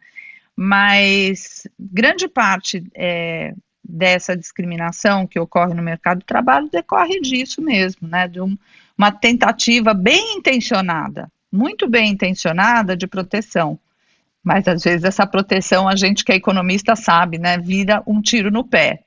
mas 0.55 1.67
grande 1.77 2.29
parte 2.29 2.89
é, 2.95 3.53
dessa 3.83 4.37
discriminação 4.37 5.27
que 5.27 5.37
ocorre 5.37 5.73
no 5.73 5.83
mercado 5.83 6.19
de 6.19 6.25
trabalho 6.25 6.69
decorre 6.69 7.19
disso 7.19 7.61
mesmo, 7.61 8.07
né, 8.07 8.29
de 8.29 8.39
um, 8.39 8.57
uma 8.97 9.11
tentativa 9.11 9.93
bem 9.93 10.37
intencionada, 10.37 11.31
muito 11.51 11.89
bem 11.89 12.11
intencionada 12.11 12.95
de 12.95 13.07
proteção. 13.07 13.79
Mas 14.43 14.67
às 14.67 14.83
vezes 14.83 15.03
essa 15.03 15.25
proteção, 15.27 15.87
a 15.87 15.95
gente 15.95 16.23
que 16.23 16.31
é 16.31 16.35
economista 16.35 16.95
sabe, 16.95 17.37
né, 17.37 17.57
vira 17.57 18.01
um 18.07 18.21
tiro 18.21 18.49
no 18.49 18.63
pé. 18.63 19.01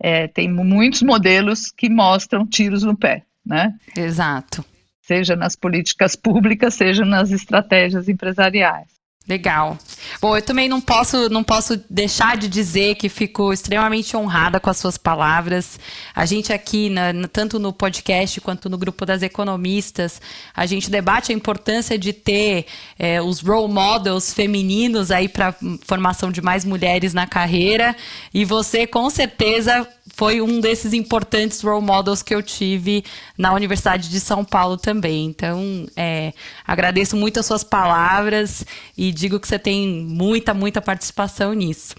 É, 0.00 0.26
tem 0.26 0.50
muitos 0.50 1.02
modelos 1.02 1.70
que 1.70 1.88
mostram 1.88 2.46
tiros 2.46 2.82
no 2.82 2.96
pé, 2.96 3.22
né? 3.44 3.74
Exato. 3.96 4.64
Seja 5.00 5.36
nas 5.36 5.54
políticas 5.54 6.16
públicas, 6.16 6.74
seja 6.74 7.04
nas 7.04 7.30
estratégias 7.30 8.08
empresariais. 8.08 9.01
Legal. 9.28 9.78
Bom, 10.20 10.36
eu 10.36 10.42
também 10.42 10.68
não 10.68 10.80
posso, 10.80 11.28
não 11.28 11.44
posso 11.44 11.80
deixar 11.88 12.36
de 12.36 12.48
dizer 12.48 12.96
que 12.96 13.08
fico 13.08 13.52
extremamente 13.52 14.16
honrada 14.16 14.58
com 14.58 14.68
as 14.68 14.76
suas 14.76 14.98
palavras. 14.98 15.78
A 16.12 16.26
gente 16.26 16.52
aqui, 16.52 16.90
na, 16.90 17.12
tanto 17.32 17.60
no 17.60 17.72
podcast 17.72 18.40
quanto 18.40 18.68
no 18.68 18.76
grupo 18.76 19.06
das 19.06 19.22
economistas, 19.22 20.20
a 20.56 20.66
gente 20.66 20.90
debate 20.90 21.30
a 21.30 21.34
importância 21.34 21.96
de 21.96 22.12
ter 22.12 22.66
é, 22.98 23.22
os 23.22 23.40
role 23.40 23.72
models 23.72 24.34
femininos 24.34 25.12
aí 25.12 25.28
para 25.28 25.54
formação 25.86 26.32
de 26.32 26.42
mais 26.42 26.64
mulheres 26.64 27.14
na 27.14 27.26
carreira. 27.26 27.94
E 28.34 28.44
você, 28.44 28.88
com 28.88 29.08
certeza, 29.08 29.86
foi 30.14 30.40
um 30.40 30.58
desses 30.60 30.92
importantes 30.92 31.62
role 31.62 31.84
models 31.84 32.22
que 32.22 32.34
eu 32.34 32.42
tive 32.42 33.04
na 33.38 33.52
Universidade 33.54 34.08
de 34.08 34.18
São 34.18 34.44
Paulo 34.44 34.76
também. 34.76 35.26
Então, 35.26 35.86
é, 35.96 36.32
agradeço 36.66 37.16
muito 37.16 37.38
as 37.38 37.46
suas 37.46 37.62
palavras 37.62 38.64
e 38.98 39.11
digo 39.12 39.38
que 39.38 39.46
você 39.46 39.58
tem 39.58 39.88
muita, 39.88 40.52
muita 40.52 40.80
participação 40.80 41.52
nisso. 41.52 41.94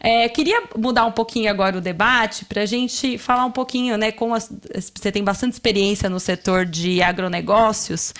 É, 0.00 0.28
queria 0.28 0.64
mudar 0.76 1.06
um 1.06 1.12
pouquinho 1.12 1.50
agora 1.50 1.78
o 1.78 1.80
debate 1.80 2.44
para 2.44 2.60
a 2.60 2.66
gente 2.66 3.16
falar 3.16 3.46
um 3.46 3.50
pouquinho, 3.50 3.96
né? 3.96 4.12
Como 4.12 4.34
as, 4.34 4.52
você 4.94 5.10
tem 5.10 5.24
bastante 5.24 5.54
experiência 5.54 6.10
no 6.10 6.20
setor 6.20 6.66
de 6.66 7.02
agronegócios. 7.02 8.12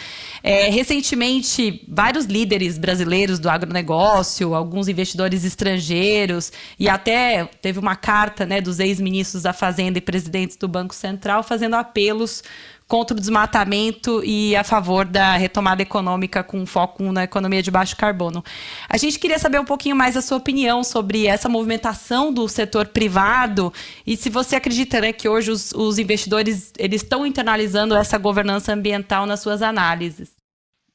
É, 0.43 0.71
recentemente, 0.71 1.85
vários 1.87 2.25
líderes 2.25 2.79
brasileiros 2.79 3.39
do 3.39 3.51
agronegócio, 3.51 4.55
alguns 4.55 4.89
investidores 4.89 5.45
estrangeiros, 5.45 6.53
e 6.79 6.89
até 6.89 7.45
teve 7.61 7.79
uma 7.79 7.97
carta 7.97 8.47
né, 8.47 8.63
dos 8.63 8.81
ex-ministros 8.81 9.43
da 9.43 9.53
Fazenda 9.53 9.99
e 9.99 10.01
presidentes 10.01 10.57
do 10.57 10.67
Banco 10.67 10.95
Central 10.95 11.43
fazendo 11.43 11.75
apelos 11.75 12.43
contra 12.87 13.17
o 13.17 13.21
desmatamento 13.21 14.23
e 14.25 14.55
a 14.55 14.63
favor 14.63 15.05
da 15.05 15.37
retomada 15.37 15.83
econômica 15.83 16.43
com 16.43 16.65
foco 16.67 17.11
na 17.13 17.25
economia 17.25 17.63
de 17.63 17.71
baixo 17.71 17.97
carbono. 17.97 18.45
A 18.89 18.97
gente 18.97 19.19
queria 19.19 19.39
saber 19.39 19.59
um 19.59 19.65
pouquinho 19.65 19.97
mais 19.97 20.17
a 20.17 20.23
sua 20.23 20.37
opinião 20.37 20.85
sobre 20.85 21.27
essa 21.27 21.49
movimentação 21.49 22.33
do 22.33 22.49
setor 22.49 22.89
privado 22.89 23.73
e 24.07 24.17
se 24.17 24.29
você 24.29 24.57
acredita 24.57 25.01
né, 25.01 25.13
que 25.13 25.29
hoje 25.29 25.51
os, 25.51 25.73
os 25.73 25.99
investidores 25.99 26.73
eles 26.79 27.03
estão 27.03 27.27
internalizando 27.27 27.95
essa 27.95 28.19
governança 28.19 28.73
ambiental 28.73 29.27
nas 29.27 29.41
suas 29.41 29.63
análises. 29.63 30.33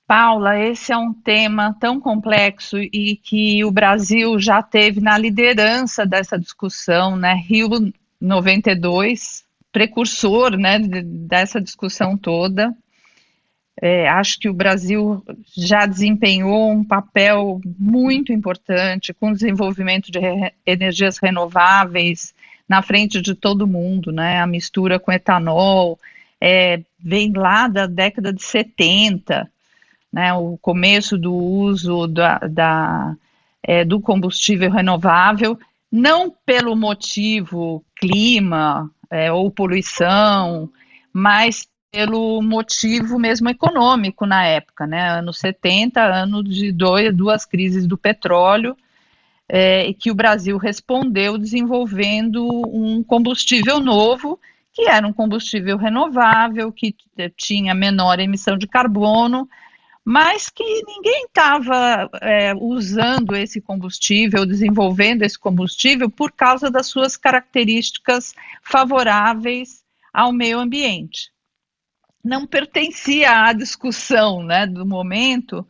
Paula, 0.07 0.57
esse 0.57 0.91
é 0.91 0.97
um 0.97 1.13
tema 1.13 1.75
tão 1.79 1.99
complexo 1.99 2.77
e 2.79 3.15
que 3.15 3.63
o 3.63 3.69
Brasil 3.69 4.39
já 4.39 4.63
teve 4.63 4.99
na 4.99 5.15
liderança 5.19 6.03
dessa 6.03 6.37
discussão, 6.37 7.15
né? 7.15 7.35
Rio 7.35 7.69
92 8.19 9.47
precursor 9.71 10.57
né, 10.57 10.79
dessa 10.79 11.61
discussão 11.61 12.17
toda. 12.17 12.75
É, 13.81 14.09
acho 14.09 14.37
que 14.39 14.49
o 14.49 14.53
Brasil 14.53 15.23
já 15.55 15.85
desempenhou 15.85 16.71
um 16.71 16.83
papel 16.83 17.61
muito 17.77 18.33
importante 18.33 19.13
com 19.13 19.29
o 19.29 19.33
desenvolvimento 19.33 20.11
de 20.11 20.19
re 20.19 20.51
energias 20.65 21.17
renováveis 21.17 22.33
na 22.67 22.81
frente 22.81 23.21
de 23.21 23.33
todo 23.33 23.65
mundo, 23.65 24.11
né? 24.11 24.41
A 24.41 24.47
mistura 24.47 24.99
com 24.99 25.11
etanol 25.11 25.97
é, 26.41 26.81
vem 26.99 27.31
lá 27.31 27.69
da 27.69 27.87
década 27.87 28.33
de 28.33 28.43
70, 28.43 29.49
né? 30.11 30.33
O 30.33 30.57
começo 30.57 31.17
do 31.17 31.33
uso 31.33 32.05
da, 32.05 32.37
da 32.39 33.15
é, 33.63 33.85
do 33.85 34.01
combustível 34.01 34.71
renovável, 34.71 35.57
não 35.89 36.29
pelo 36.45 36.75
motivo 36.75 37.83
clima, 37.95 38.91
é, 39.09 39.31
ou 39.31 39.49
poluição, 39.49 40.69
mas 41.11 41.67
pelo 41.91 42.41
motivo 42.41 43.17
mesmo 43.17 43.49
econômico 43.49 44.25
na 44.25 44.45
época, 44.45 44.85
né? 44.85 45.09
Anos 45.09 45.39
70, 45.39 46.01
ano 46.01 46.43
de 46.43 46.71
dois, 46.71 47.15
duas 47.15 47.45
crises 47.45 47.87
do 47.87 47.97
petróleo, 47.97 48.77
é, 49.47 49.91
que 49.93 50.11
o 50.11 50.15
Brasil 50.15 50.57
respondeu 50.57 51.37
desenvolvendo 51.37 52.45
um 52.67 53.03
combustível 53.03 53.79
novo, 53.79 54.39
que 54.71 54.87
era 54.87 55.05
um 55.07 55.11
combustível 55.11 55.77
renovável, 55.77 56.71
que 56.71 56.95
tinha 57.35 57.73
menor 57.73 58.19
emissão 58.19 58.55
de 58.55 58.67
carbono, 58.67 59.49
mas 60.09 60.49
que 60.49 60.63
ninguém 60.87 61.25
estava 61.25 62.09
é, 62.19 62.51
usando 62.55 63.35
esse 63.35 63.61
combustível, 63.61 64.43
desenvolvendo 64.43 65.21
esse 65.21 65.37
combustível 65.37 66.09
por 66.09 66.31
causa 66.31 66.71
das 66.71 66.87
suas 66.87 67.15
características 67.15 68.33
favoráveis 68.63 69.83
ao 70.11 70.31
meio 70.31 70.57
ambiente. 70.57 71.31
Não 72.23 72.47
pertencia 72.47 73.43
à 73.43 73.53
discussão 73.53 74.41
né, 74.41 74.65
do 74.65 74.83
momento 74.83 75.63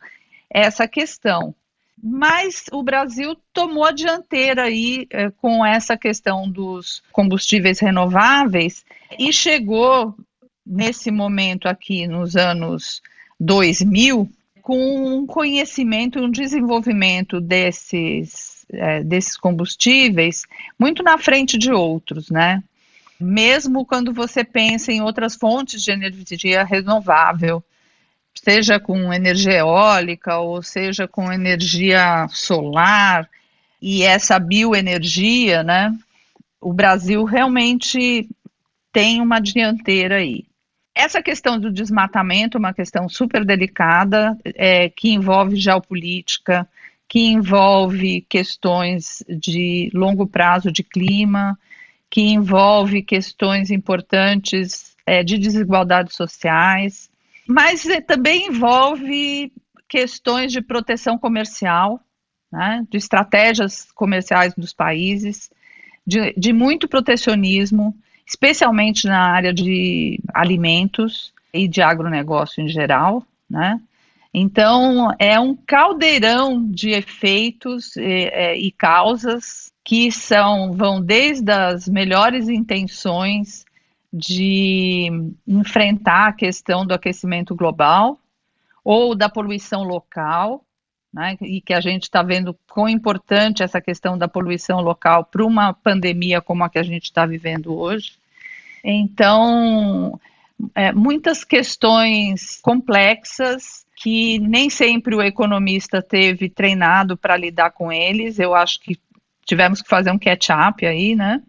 essa 0.48 0.88
questão. 0.88 1.54
Mas 2.02 2.64
o 2.72 2.82
Brasil 2.82 3.36
tomou 3.52 3.84
a 3.84 3.92
dianteira 3.92 4.62
aí 4.62 5.06
é, 5.10 5.30
com 5.30 5.66
essa 5.66 5.98
questão 5.98 6.50
dos 6.50 7.02
combustíveis 7.12 7.78
renováveis 7.78 8.86
e 9.18 9.34
chegou 9.34 10.16
nesse 10.64 11.10
momento 11.10 11.68
aqui 11.68 12.06
nos 12.06 12.36
anos 12.36 13.02
2000, 13.40 14.28
com 14.60 15.16
um 15.16 15.26
conhecimento 15.26 16.18
e 16.18 16.22
um 16.22 16.30
desenvolvimento 16.30 17.40
desses, 17.40 18.66
é, 18.70 19.02
desses 19.02 19.36
combustíveis 19.36 20.44
muito 20.78 21.02
na 21.02 21.16
frente 21.16 21.56
de 21.56 21.72
outros, 21.72 22.28
né? 22.28 22.62
Mesmo 23.18 23.86
quando 23.86 24.12
você 24.12 24.44
pensa 24.44 24.92
em 24.92 25.00
outras 25.00 25.34
fontes 25.34 25.82
de 25.82 25.90
energia 25.90 26.62
renovável, 26.62 27.64
seja 28.34 28.78
com 28.78 29.12
energia 29.12 29.58
eólica 29.58 30.38
ou 30.38 30.62
seja 30.62 31.08
com 31.08 31.32
energia 31.32 32.26
solar 32.30 33.28
e 33.80 34.02
essa 34.02 34.38
bioenergia, 34.38 35.62
né? 35.62 35.96
O 36.60 36.72
Brasil 36.72 37.24
realmente 37.24 38.28
tem 38.92 39.20
uma 39.20 39.40
dianteira 39.40 40.16
aí 40.16 40.49
essa 41.00 41.22
questão 41.22 41.58
do 41.58 41.72
desmatamento 41.72 42.56
é 42.56 42.60
uma 42.60 42.74
questão 42.74 43.08
super 43.08 43.44
delicada, 43.44 44.36
é, 44.44 44.88
que 44.90 45.10
envolve 45.10 45.56
geopolítica, 45.56 46.68
que 47.08 47.20
envolve 47.26 48.20
questões 48.28 49.24
de 49.28 49.90
longo 49.94 50.26
prazo 50.26 50.70
de 50.70 50.82
clima, 50.82 51.58
que 52.10 52.20
envolve 52.20 53.02
questões 53.02 53.70
importantes 53.70 54.94
é, 55.06 55.24
de 55.24 55.38
desigualdades 55.38 56.14
sociais, 56.14 57.10
mas 57.48 57.86
é, 57.86 58.00
também 58.00 58.48
envolve 58.48 59.52
questões 59.88 60.52
de 60.52 60.60
proteção 60.60 61.16
comercial, 61.18 61.98
né, 62.52 62.84
de 62.90 62.98
estratégias 62.98 63.90
comerciais 63.92 64.54
dos 64.54 64.72
países, 64.72 65.50
de, 66.06 66.32
de 66.34 66.52
muito 66.52 66.86
protecionismo, 66.86 67.96
especialmente 68.30 69.08
na 69.08 69.18
área 69.18 69.52
de 69.52 70.20
alimentos 70.32 71.32
e 71.52 71.66
de 71.66 71.82
agronegócio 71.82 72.62
em 72.62 72.68
geral, 72.68 73.24
né? 73.48 73.80
Então, 74.32 75.12
é 75.18 75.40
um 75.40 75.56
caldeirão 75.56 76.64
de 76.64 76.90
efeitos 76.90 77.96
e, 77.96 78.30
é, 78.32 78.56
e, 78.56 78.70
causas 78.70 79.72
que 79.82 80.12
são 80.12 80.72
vão 80.72 81.02
desde 81.02 81.50
as 81.50 81.88
melhores 81.88 82.48
intenções 82.48 83.64
de 84.12 85.10
enfrentar 85.44 86.28
a 86.28 86.32
questão 86.32 86.86
do 86.86 86.94
aquecimento 86.94 87.56
global 87.56 88.16
ou 88.84 89.16
da 89.16 89.28
poluição 89.28 89.82
local, 89.82 90.64
né, 91.12 91.36
e 91.40 91.60
que 91.60 91.74
a 91.74 91.80
gente 91.80 92.04
está 92.04 92.22
vendo 92.22 92.56
quão 92.68 92.88
importante 92.88 93.64
essa 93.64 93.80
questão 93.80 94.16
da 94.16 94.28
poluição 94.28 94.80
local 94.80 95.24
para 95.24 95.44
uma 95.44 95.74
pandemia 95.74 96.40
como 96.40 96.62
a 96.62 96.70
que 96.70 96.78
a 96.78 96.84
gente 96.84 97.06
está 97.06 97.26
vivendo 97.26 97.76
hoje. 97.76 98.19
Então, 98.84 100.18
é, 100.74 100.92
muitas 100.92 101.44
questões 101.44 102.58
complexas 102.60 103.84
que 103.96 104.38
nem 104.38 104.70
sempre 104.70 105.14
o 105.14 105.22
economista 105.22 106.00
teve 106.00 106.48
treinado 106.48 107.16
para 107.16 107.36
lidar 107.36 107.70
com 107.72 107.92
eles. 107.92 108.38
Eu 108.38 108.54
acho 108.54 108.80
que 108.80 108.98
tivemos 109.44 109.82
que 109.82 109.88
fazer 109.88 110.10
um 110.10 110.18
catch-up 110.18 110.84
aí, 110.86 111.14
né? 111.14 111.42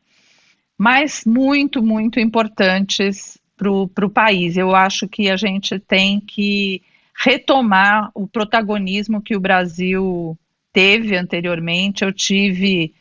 Mas 0.77 1.23
muito, 1.25 1.81
muito 1.81 2.19
importantes 2.19 3.39
para 3.55 4.05
o 4.05 4.09
país. 4.09 4.57
Eu 4.57 4.75
acho 4.75 5.07
que 5.07 5.29
a 5.29 5.37
gente 5.37 5.79
tem 5.79 6.19
que 6.19 6.81
retomar 7.15 8.09
o 8.15 8.27
protagonismo 8.27 9.21
que 9.21 9.35
o 9.35 9.39
Brasil 9.39 10.37
teve 10.73 11.15
anteriormente. 11.15 12.03
Eu 12.03 12.11
tive 12.11 12.93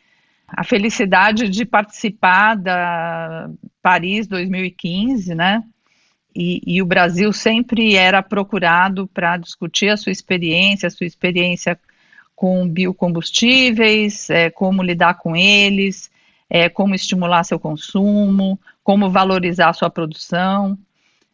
a 0.47 0.63
felicidade 0.63 1.49
de 1.49 1.65
participar 1.65 2.55
da 2.55 3.49
Paris 3.81 4.27
2015, 4.27 5.33
né? 5.35 5.63
E, 6.35 6.61
e 6.65 6.81
o 6.81 6.85
Brasil 6.85 7.31
sempre 7.33 7.95
era 7.95 8.23
procurado 8.23 9.07
para 9.07 9.37
discutir 9.37 9.89
a 9.89 9.97
sua 9.97 10.11
experiência, 10.11 10.87
a 10.87 10.91
sua 10.91 11.05
experiência 11.05 11.77
com 12.35 12.67
biocombustíveis, 12.67 14.29
é, 14.29 14.49
como 14.49 14.81
lidar 14.81 15.15
com 15.15 15.35
eles, 15.35 16.09
é, 16.49 16.69
como 16.69 16.95
estimular 16.95 17.43
seu 17.43 17.59
consumo, 17.59 18.59
como 18.83 19.09
valorizar 19.09 19.73
sua 19.73 19.89
produção 19.89 20.77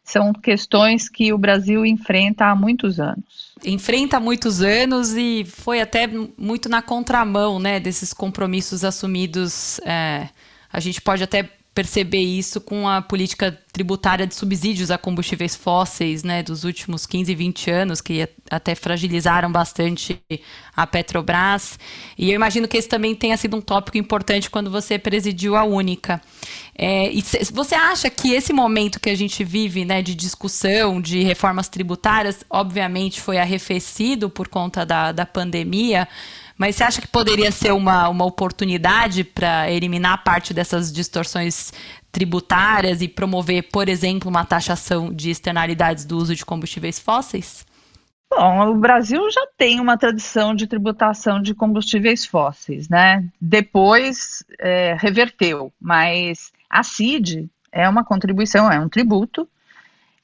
são 0.08 0.32
questões 0.32 1.06
que 1.06 1.34
o 1.34 1.38
Brasil 1.38 1.84
enfrenta 1.84 2.46
há 2.46 2.54
muitos 2.56 2.98
anos. 2.98 3.52
Enfrenta 3.62 4.16
há 4.16 4.20
muitos 4.20 4.62
anos 4.62 5.14
e 5.14 5.44
foi 5.44 5.82
até 5.82 6.08
muito 6.38 6.66
na 6.66 6.80
contramão 6.80 7.58
né, 7.58 7.78
desses 7.78 8.14
compromissos 8.14 8.84
assumidos. 8.84 9.78
É, 9.80 10.30
a 10.72 10.80
gente 10.80 11.02
pode 11.02 11.22
até 11.22 11.50
perceber 11.78 12.18
isso 12.18 12.60
com 12.60 12.88
a 12.88 13.00
política 13.00 13.56
tributária 13.72 14.26
de 14.26 14.34
subsídios 14.34 14.90
a 14.90 14.98
combustíveis 14.98 15.54
fósseis, 15.54 16.24
né, 16.24 16.42
dos 16.42 16.64
últimos 16.64 17.06
15, 17.06 17.32
20 17.32 17.70
anos, 17.70 18.00
que 18.00 18.28
até 18.50 18.74
fragilizaram 18.74 19.52
bastante 19.52 20.20
a 20.74 20.84
Petrobras. 20.88 21.78
E 22.18 22.30
eu 22.30 22.34
imagino 22.34 22.66
que 22.66 22.76
esse 22.76 22.88
também 22.88 23.14
tenha 23.14 23.36
sido 23.36 23.56
um 23.56 23.60
tópico 23.60 23.96
importante 23.96 24.50
quando 24.50 24.72
você 24.72 24.98
presidiu 24.98 25.54
a 25.54 25.62
Única. 25.62 26.20
É, 26.76 27.12
você 27.52 27.76
acha 27.76 28.10
que 28.10 28.32
esse 28.32 28.52
momento 28.52 28.98
que 28.98 29.10
a 29.10 29.16
gente 29.16 29.44
vive, 29.44 29.84
né, 29.84 30.02
de 30.02 30.16
discussão 30.16 31.00
de 31.00 31.22
reformas 31.22 31.68
tributárias, 31.68 32.44
obviamente 32.50 33.20
foi 33.20 33.38
arrefecido 33.38 34.28
por 34.28 34.48
conta 34.48 34.84
da, 34.84 35.12
da 35.12 35.24
pandemia, 35.24 36.08
mas 36.58 36.74
você 36.74 36.84
acha 36.84 37.00
que 37.00 37.06
poderia 37.06 37.52
ser 37.52 37.72
uma, 37.72 38.08
uma 38.08 38.24
oportunidade 38.24 39.22
para 39.22 39.70
eliminar 39.70 40.24
parte 40.24 40.52
dessas 40.52 40.92
distorções 40.92 41.72
tributárias 42.10 43.00
e 43.00 43.08
promover, 43.08 43.68
por 43.70 43.88
exemplo, 43.88 44.28
uma 44.28 44.44
taxação 44.44 45.12
de 45.12 45.30
externalidades 45.30 46.04
do 46.04 46.16
uso 46.16 46.34
de 46.34 46.44
combustíveis 46.44 46.98
fósseis? 46.98 47.64
Bom, 48.30 48.70
o 48.70 48.74
Brasil 48.74 49.30
já 49.30 49.46
tem 49.56 49.80
uma 49.80 49.96
tradição 49.96 50.54
de 50.54 50.66
tributação 50.66 51.40
de 51.40 51.54
combustíveis 51.54 52.26
fósseis, 52.26 52.88
né? 52.88 53.24
Depois 53.40 54.44
é, 54.58 54.94
reverteu, 54.98 55.72
mas 55.80 56.52
a 56.68 56.82
CID 56.82 57.48
é 57.72 57.88
uma 57.88 58.04
contribuição, 58.04 58.70
é 58.70 58.78
um 58.78 58.88
tributo 58.88 59.48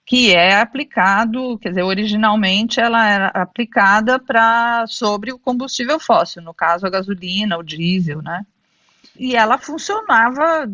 que 0.07 0.35
é 0.35 0.61
aplicado, 0.61 1.59
quer 1.59 1.71
dizer, 1.71 1.83
originalmente 1.83 2.79
ela 2.79 3.09
era 3.09 3.27
aplicada 3.29 4.19
para 4.19 4.85
sobre 4.87 5.33
o 5.33 5.39
combustível 5.39 5.99
fóssil, 5.99 6.43
no 6.43 6.53
caso 6.53 6.87
a 6.87 6.91
gasolina, 6.91 7.57
o 7.57 7.63
diesel, 7.63 8.21
né? 8.23 8.45
E 9.17 9.35
ela 9.35 9.57
funcionava 9.57 10.69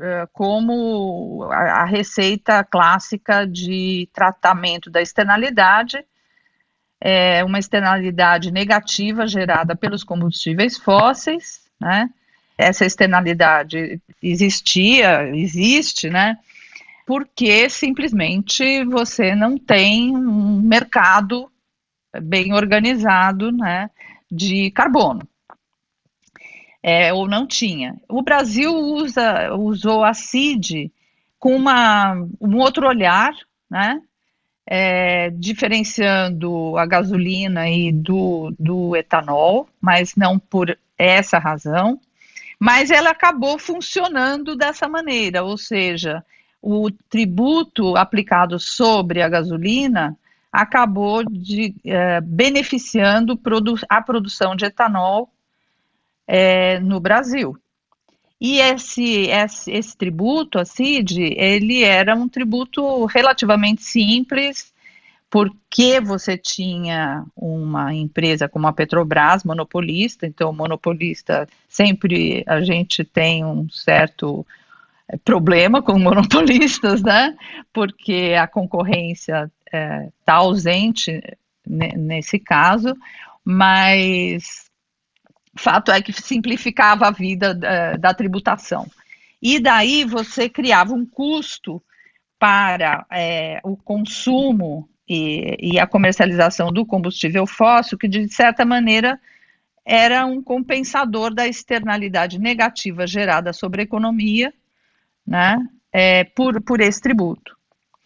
é, 0.00 0.28
como 0.32 1.48
a, 1.50 1.82
a, 1.82 1.84
receita 1.84 2.62
clássica 2.62 3.46
de 3.46 4.08
tratamento 4.12 4.90
da 4.90 5.00
externalidade, 5.00 6.04
é, 7.00 7.42
uma 7.44 7.58
externalidade 7.58 8.50
negativa 8.50 9.26
gerada 9.26 9.74
pelos 9.74 10.04
combustíveis 10.04 10.76
fósseis, 10.76 11.62
né? 11.80 12.10
Essa 12.56 12.84
externalidade 12.84 14.00
existia, 14.22 15.28
existe, 15.34 16.10
né? 16.10 16.38
Porque 17.06 17.68
simplesmente 17.68 18.84
você 18.84 19.34
não 19.34 19.58
tem 19.58 20.16
um 20.16 20.60
mercado 20.60 21.50
bem 22.22 22.52
organizado 22.52 23.52
né, 23.52 23.90
de 24.30 24.70
carbono. 24.70 25.26
É, 26.82 27.12
ou 27.14 27.26
não 27.26 27.46
tinha. 27.46 27.96
O 28.08 28.22
Brasil 28.22 28.72
usa, 28.74 29.54
usou 29.54 30.04
a 30.04 30.12
CID 30.12 30.92
com 31.38 31.56
uma, 31.56 32.14
um 32.40 32.58
outro 32.58 32.86
olhar, 32.86 33.32
né, 33.70 34.00
é, 34.66 35.30
diferenciando 35.30 36.76
a 36.76 36.86
gasolina 36.86 37.68
e 37.68 37.90
do, 37.90 38.54
do 38.58 38.96
etanol, 38.96 39.68
mas 39.80 40.14
não 40.14 40.38
por 40.38 40.76
essa 40.98 41.38
razão. 41.38 42.00
Mas 42.58 42.90
ela 42.90 43.10
acabou 43.10 43.58
funcionando 43.58 44.56
dessa 44.56 44.88
maneira, 44.88 45.42
ou 45.42 45.56
seja, 45.58 46.24
o 46.66 46.90
tributo 47.10 47.94
aplicado 47.94 48.58
sobre 48.58 49.20
a 49.20 49.28
gasolina 49.28 50.16
acabou 50.50 51.22
de, 51.22 51.74
é, 51.84 52.22
beneficiando 52.22 53.36
produ 53.36 53.74
a 53.86 54.00
produção 54.00 54.56
de 54.56 54.64
etanol 54.64 55.28
é, 56.26 56.80
no 56.80 56.98
Brasil. 57.00 57.54
E 58.40 58.60
esse, 58.60 59.26
esse, 59.28 59.70
esse, 59.72 59.94
tributo, 59.94 60.58
a 60.58 60.64
CID, 60.64 61.34
ele 61.36 61.82
era 61.82 62.14
um 62.16 62.28
tributo 62.28 63.04
relativamente 63.04 63.82
simples, 63.82 64.72
porque 65.28 66.00
você 66.00 66.38
tinha 66.38 67.26
uma 67.36 67.92
empresa 67.92 68.48
como 68.48 68.66
a 68.66 68.72
Petrobras, 68.72 69.44
monopolista, 69.44 70.26
então 70.26 70.50
monopolista 70.50 71.46
sempre 71.68 72.42
a 72.46 72.62
gente 72.62 73.04
tem 73.04 73.44
um 73.44 73.68
certo 73.68 74.46
problema 75.18 75.82
com 75.82 75.98
monopolistas, 75.98 77.02
né? 77.02 77.36
Porque 77.72 78.34
a 78.38 78.46
concorrência 78.46 79.50
está 79.66 79.78
é, 79.78 80.08
tá 80.24 80.34
ausente 80.34 81.20
nesse 81.66 82.38
caso, 82.38 82.94
mas 83.44 84.70
fato 85.56 85.90
é 85.90 86.02
que 86.02 86.12
simplificava 86.12 87.06
a 87.06 87.10
vida 87.10 87.54
da, 87.54 87.96
da 87.96 88.14
tributação. 88.14 88.86
E 89.40 89.60
daí 89.60 90.04
você 90.04 90.48
criava 90.48 90.92
um 90.94 91.06
custo 91.06 91.82
para 92.38 93.06
é, 93.10 93.60
o 93.62 93.76
consumo 93.76 94.88
e, 95.08 95.74
e, 95.74 95.78
a 95.78 95.86
comercialização 95.86 96.72
do 96.72 96.84
combustível 96.84 97.46
fóssil, 97.46 97.98
que 97.98 98.08
de 98.08 98.26
certa 98.28 98.64
maneira 98.64 99.20
era 99.84 100.24
um 100.24 100.42
compensador 100.42 101.32
da 101.32 101.46
externalidade 101.46 102.38
negativa 102.38 103.06
gerada 103.06 103.52
sobre 103.52 103.82
a 103.82 103.84
economia 103.84 104.52
né, 105.26 105.58
é, 105.92 106.24
por, 106.24 106.60
por 106.62 106.80
esse 106.80 107.00
tributo. 107.00 107.56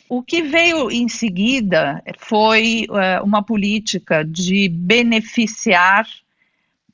O 0.09 0.22
que 0.22 0.42
veio 0.42 0.90
em 0.90 1.09
seguida 1.09 2.02
foi 2.18 2.87
é, 2.90 3.20
uma 3.20 3.42
política 3.42 4.24
de 4.24 4.68
beneficiar 4.68 6.07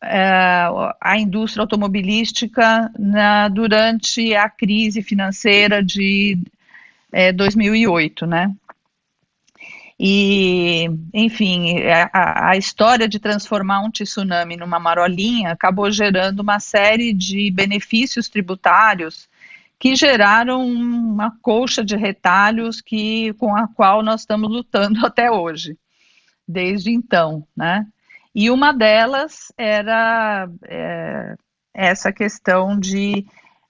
é, 0.02 0.66
a 1.00 1.16
indústria 1.16 1.62
automobilística 1.62 2.90
na, 2.98 3.48
durante 3.48 4.34
a 4.34 4.48
crise 4.48 5.00
financeira 5.00 5.82
de 5.82 6.38
2008, 7.37 8.24
é, 8.24 8.28
né? 8.28 8.54
E, 9.98 10.90
enfim, 11.12 11.78
a, 12.12 12.50
a, 12.50 12.56
história 12.56 13.08
de 13.08 13.20
transformar 13.20 13.80
um 13.80 13.90
tsunami 13.92 14.56
numa 14.56 14.80
marolinha 14.80 15.52
acabou 15.52 15.88
gerando 15.88 16.40
uma 16.40 16.58
série 16.58 17.12
de 17.12 17.48
benefícios 17.52 18.28
tributários 18.28 19.28
que 19.85 19.94
geraram 19.94 20.66
uma 20.66 21.31
colcha 21.42 21.85
de 21.85 21.94
retalhos 21.94 22.81
que, 22.81 23.35
com 23.35 23.55
a 23.55 23.68
qual 23.68 24.03
nós 24.03 24.23
estamos 24.23 24.51
lutando 24.51 24.99
até 25.05 25.31
hoje, 25.31 25.77
desde 26.49 26.90
então, 26.90 27.47
né? 27.55 27.87
E 28.35 28.51
uma 28.51 28.73
delas 28.73 29.53
era 29.59 30.49
é, 30.66 31.37
essa 31.75 32.11
questão 32.11 32.81
de 32.81 33.27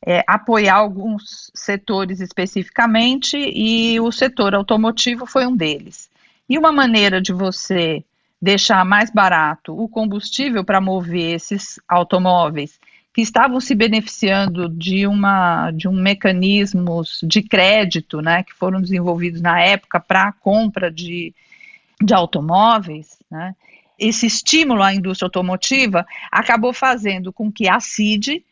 é, 0.06 0.22
apoiar 0.24 0.76
alguns 0.76 1.50
setores 1.52 2.20
especificamente, 2.20 3.36
e 3.36 3.98
o 3.98 4.12
setor 4.12 4.54
automotivo 4.54 5.26
foi 5.26 5.48
um 5.48 5.56
deles. 5.56 6.08
E 6.48 6.56
uma 6.56 6.70
maneira 6.70 7.20
de 7.20 7.32
você 7.32 8.04
deixar 8.40 8.84
mais 8.84 9.10
barato 9.10 9.76
o 9.76 9.88
combustível 9.88 10.64
para 10.64 10.80
mover 10.80 11.34
esses 11.34 11.80
automóveis 11.88 12.78
que 13.14 13.22
estavam 13.22 13.60
se 13.60 13.76
beneficiando 13.76 14.68
de 14.68 15.06
uma 15.06 15.70
de 15.70 15.86
um 15.86 15.92
mecanismos 15.92 17.20
de 17.22 17.42
crédito, 17.42 18.20
né, 18.20 18.42
que 18.42 18.52
foram 18.52 18.80
desenvolvidos 18.80 19.40
na 19.40 19.60
época 19.60 20.00
para 20.00 20.24
a 20.24 20.32
compra 20.32 20.90
de, 20.90 21.32
de 22.02 22.12
automóveis, 22.12 23.16
né, 23.30 23.54
esse 23.96 24.26
estímulo 24.26 24.82
à 24.82 24.92
indústria 24.92 25.26
automotiva 25.26 26.04
acabou 26.30 26.72
fazendo 26.72 27.32
com 27.32 27.52
que 27.52 27.68
a 27.68 27.78
CID, 27.78 28.44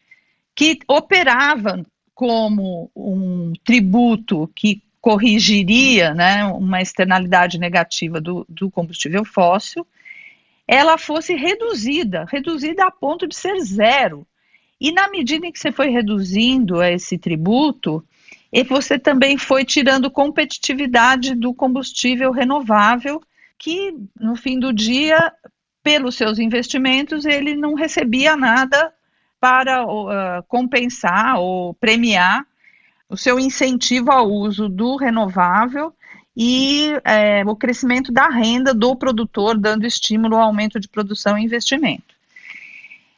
que 0.54 0.78
operava 0.86 1.84
como 2.14 2.88
um 2.94 3.52
tributo 3.64 4.48
que 4.54 4.80
corrigiria 5.00 6.14
né, 6.14 6.44
uma 6.44 6.80
externalidade 6.80 7.58
negativa 7.58 8.20
do, 8.20 8.46
do 8.48 8.70
combustível 8.70 9.24
fóssil, 9.24 9.84
ela 10.68 10.96
fosse 10.96 11.34
reduzida, 11.34 12.24
reduzida 12.30 12.86
a 12.86 12.90
ponto 12.92 13.26
de 13.26 13.34
ser 13.34 13.58
zero. 13.60 14.24
E 14.82 14.90
na 14.90 15.08
medida 15.08 15.46
em 15.46 15.52
que 15.52 15.60
você 15.60 15.70
foi 15.70 15.90
reduzindo 15.90 16.82
esse 16.82 17.16
tributo, 17.16 18.04
e 18.52 18.64
você 18.64 18.98
também 18.98 19.38
foi 19.38 19.64
tirando 19.64 20.10
competitividade 20.10 21.36
do 21.36 21.54
combustível 21.54 22.32
renovável, 22.32 23.22
que 23.56 23.94
no 24.18 24.34
fim 24.34 24.58
do 24.58 24.72
dia, 24.72 25.32
pelos 25.84 26.16
seus 26.16 26.40
investimentos, 26.40 27.24
ele 27.24 27.54
não 27.54 27.74
recebia 27.74 28.36
nada 28.36 28.92
para 29.38 29.86
uh, 29.86 30.42
compensar 30.48 31.38
ou 31.38 31.74
premiar 31.74 32.44
o 33.08 33.16
seu 33.16 33.38
incentivo 33.38 34.10
ao 34.10 34.28
uso 34.28 34.68
do 34.68 34.96
renovável 34.96 35.94
e 36.36 36.90
é, 37.04 37.44
o 37.46 37.54
crescimento 37.54 38.10
da 38.10 38.28
renda 38.28 38.74
do 38.74 38.96
produtor, 38.96 39.56
dando 39.56 39.86
estímulo 39.86 40.34
ao 40.34 40.42
aumento 40.42 40.80
de 40.80 40.88
produção 40.88 41.38
e 41.38 41.44
investimento. 41.44 42.11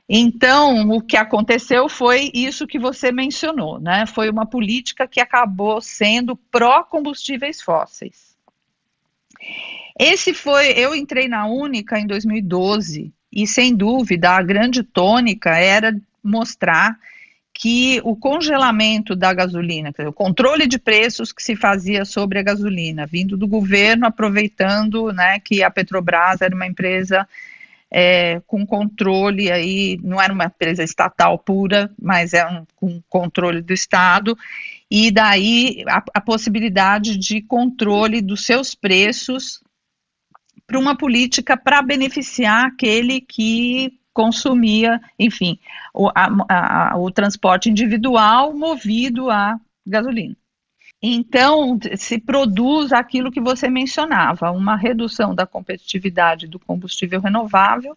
Então, 0.09 0.91
o 0.91 1.01
que 1.01 1.17
aconteceu 1.17 1.89
foi 1.89 2.31
isso 2.35 2.67
que 2.67 2.79
você 2.79 3.11
mencionou, 3.11 3.81
né? 3.81 4.05
Foi 4.07 4.29
uma 4.29 4.45
política 4.45 5.09
que 5.09 5.21
acabou 5.21 5.81
sendo 5.81 6.37
pró-combustíveis 6.37 7.63
fósseis. 7.63 8.37
Esse 9.99 10.35
foi, 10.35 10.73
eu 10.73 10.95
entrei 10.95 11.27
na 11.27 11.47
Única 11.47 11.99
em 11.99 12.07
2012 12.07 13.13
e 13.33 13.47
sem 13.47 13.75
dúvida 13.75 14.31
a 14.31 14.43
grande 14.43 14.83
tônica 14.83 15.57
era 15.57 15.99
mostrar 16.23 16.99
que 17.57 18.01
o 18.03 18.17
congelamento 18.17 19.15
da 19.15 19.33
gasolina, 19.33 19.95
o 20.07 20.13
controle 20.13 20.67
de 20.67 20.77
preços 20.77 21.33
que 21.33 21.43
se 21.43 21.55
fazia 21.55 22.05
sobre 22.05 22.41
a 22.41 22.43
gasolina, 22.43 23.07
vindo 23.07 23.37
do 23.37 23.47
governo, 23.47 24.07
aproveitando 24.07 25.13
né, 25.13 25.39
que 25.39 25.63
a 25.63 25.71
Petrobras 25.71 26.43
era 26.43 26.55
uma 26.55 26.67
empresa 26.67 27.27
é, 27.97 28.41
com 28.49 28.67
controle 28.67 29.53
aí, 29.53 30.01
não 30.03 30.21
era 30.21 30.33
uma 30.33 30.47
empresa 30.47 30.83
estatal 30.83 31.39
pura, 31.39 31.89
mas 31.97 32.35
é 32.35 32.45
um, 32.45 32.67
com 32.75 33.01
controle 33.09 33.63
do 33.63 33.73
Estado, 33.73 34.37
e 34.91 35.13
daí 35.13 35.85
a, 35.89 36.03
a 36.15 36.21
possibilidade 36.21 37.17
de 37.17 37.41
controle 37.41 38.21
dos 38.21 38.45
seus 38.45 38.75
preços 38.75 39.63
para 40.67 40.77
uma 40.77 40.97
política 40.97 41.57
para 41.57 41.81
beneficiar 41.83 42.67
aquele 42.67 43.21
que 43.21 43.97
consumia, 44.13 45.01
enfim, 45.17 45.57
o, 45.95 46.09
a, 46.09 46.95
a, 46.95 46.99
o 46.99 47.13
transporte 47.13 47.71
individual 47.71 48.53
movido 48.57 49.31
a 49.31 49.57
gasolina. 49.87 50.37
Então, 51.07 51.79
se 51.97 52.19
produz 52.19 52.91
aquilo 52.91 53.31
que 53.31 53.39
você 53.39 53.69
mencionava, 53.69 54.51
uma 54.51 54.75
redução 54.75 55.35
da 55.35 55.47
competitividade 55.47 56.47
do 56.47 56.59
combustível 56.59 57.21
renovável 57.21 57.95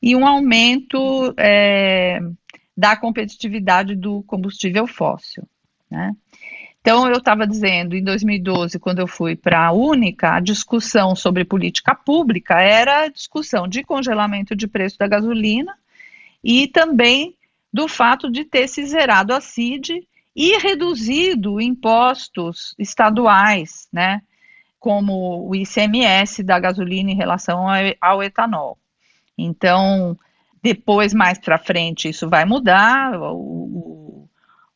e 0.00 0.14
um 0.14 0.24
aumento 0.24 1.34
é, 1.36 2.20
da 2.76 2.96
competitividade 2.96 3.96
do 3.96 4.22
combustível 4.22 4.86
fóssil. 4.86 5.42
Né? 5.90 6.14
Então, 6.80 7.08
eu 7.08 7.18
estava 7.18 7.44
dizendo, 7.44 7.96
em 7.96 8.04
2012, 8.04 8.78
quando 8.78 9.00
eu 9.00 9.08
fui 9.08 9.34
para 9.34 9.66
a 9.66 9.72
Única, 9.72 10.36
a 10.36 10.40
discussão 10.40 11.16
sobre 11.16 11.44
política 11.44 11.92
pública 11.92 12.62
era 12.62 13.02
a 13.02 13.08
discussão 13.08 13.66
de 13.66 13.82
congelamento 13.82 14.54
de 14.54 14.68
preço 14.68 14.96
da 14.96 15.08
gasolina 15.08 15.76
e 16.44 16.68
também 16.68 17.34
do 17.72 17.88
fato 17.88 18.30
de 18.30 18.44
ter 18.44 18.68
se 18.68 18.86
zerado 18.86 19.34
a 19.34 19.40
CID 19.40 20.06
e 20.38 20.56
reduzido 20.56 21.60
impostos 21.60 22.72
estaduais, 22.78 23.88
né, 23.92 24.22
como 24.78 25.48
o 25.48 25.52
ICMS 25.52 26.44
da 26.44 26.60
gasolina 26.60 27.10
em 27.10 27.16
relação 27.16 27.66
ao 28.00 28.22
etanol. 28.22 28.78
Então, 29.36 30.16
depois, 30.62 31.12
mais 31.12 31.40
para 31.40 31.58
frente, 31.58 32.08
isso 32.08 32.28
vai 32.28 32.44
mudar, 32.44 33.20
o, 33.20 34.28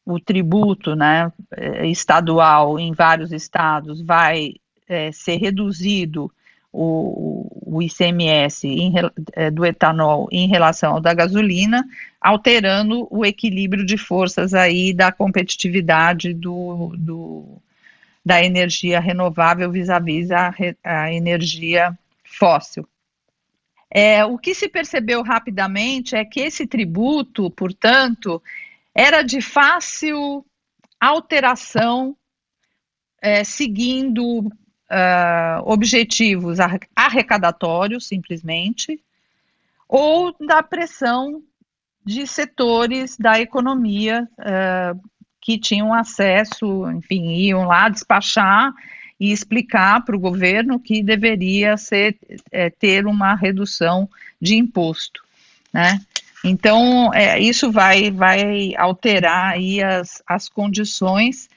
o 0.05 0.19
tributo 0.19 0.97
né, 0.97 1.33
eh, 1.53 1.87
estadual 1.87 2.77
em 2.77 2.93
vários 2.93 3.31
estados 3.31 4.03
vai 4.03 4.55
é, 4.89 5.13
ser 5.13 5.37
reduzido 5.37 6.29
o, 6.73 7.47
o 7.67 7.83
ICMS 7.83 8.67
em, 8.67 8.95
é, 9.35 9.51
do 9.51 9.65
etanol 9.67 10.27
em 10.33 10.49
relação 10.49 10.95
ao 10.95 11.01
da 11.01 11.13
gasolina, 11.13 11.85
alterando 12.21 13.07
o 13.11 13.27
equilíbrio 13.27 13.85
de 13.85 13.99
forças 13.99 14.55
aí 14.55 14.95
da 14.95 15.13
competitividade 15.13 16.33
do, 16.33 16.95
do 16.97 17.61
da 18.25 18.43
energia 18.43 19.01
renovável 19.01 19.71
vis-à-vis 19.71 20.29
-vis 20.29 20.77
a, 20.85 21.03
a, 21.05 21.13
energia 21.13 21.97
fóssil. 22.25 22.89
É, 23.91 24.25
o 24.25 24.39
que 24.39 24.55
se 24.55 24.69
percebeu 24.69 25.23
rapidamente 25.23 26.17
é 26.17 26.25
que 26.25 26.41
esse 26.41 26.67
tributo, 26.67 27.51
portanto, 27.51 28.43
era 28.95 29.23
de 29.23 29.43
fácil 29.43 30.47
alteração, 31.01 32.17
é, 33.21 33.45
seguindo 33.45 34.51
uh, 34.93 35.63
objetivos 35.65 36.59
arrecadatórios, 36.95 38.07
simplesmente, 38.07 39.01
ou 39.89 40.35
da 40.47 40.63
pressão 40.63 41.43
de 42.05 42.27
setores 42.27 43.17
da 43.17 43.41
economia 43.41 44.29
uh, 44.39 45.01
que 45.41 45.59
tinham 45.59 45.93
acesso, 45.93 46.89
enfim, 46.91 47.31
iam 47.31 47.65
lá 47.65 47.89
despachar 47.89 48.73
e 49.19 49.33
explicar 49.33 50.05
para 50.05 50.17
o 50.17 50.21
governo 50.21 50.81
que 50.81 51.03
deveria 51.03 51.77
ser, 51.77 52.17
é, 52.51 52.71
ter 52.71 53.07
uma 53.07 53.35
redução 53.35 54.09
de 54.41 54.57
imposto, 54.57 55.23
né? 55.73 56.01
Então, 56.45 57.13
é, 57.15 57.39
isso 57.39 57.71
vai, 57.71 58.11
vai 58.11 58.75
alterar 58.77 59.53
aí 59.53 59.81
as, 59.81 60.21
as 60.27 60.49
condições, 60.49 61.49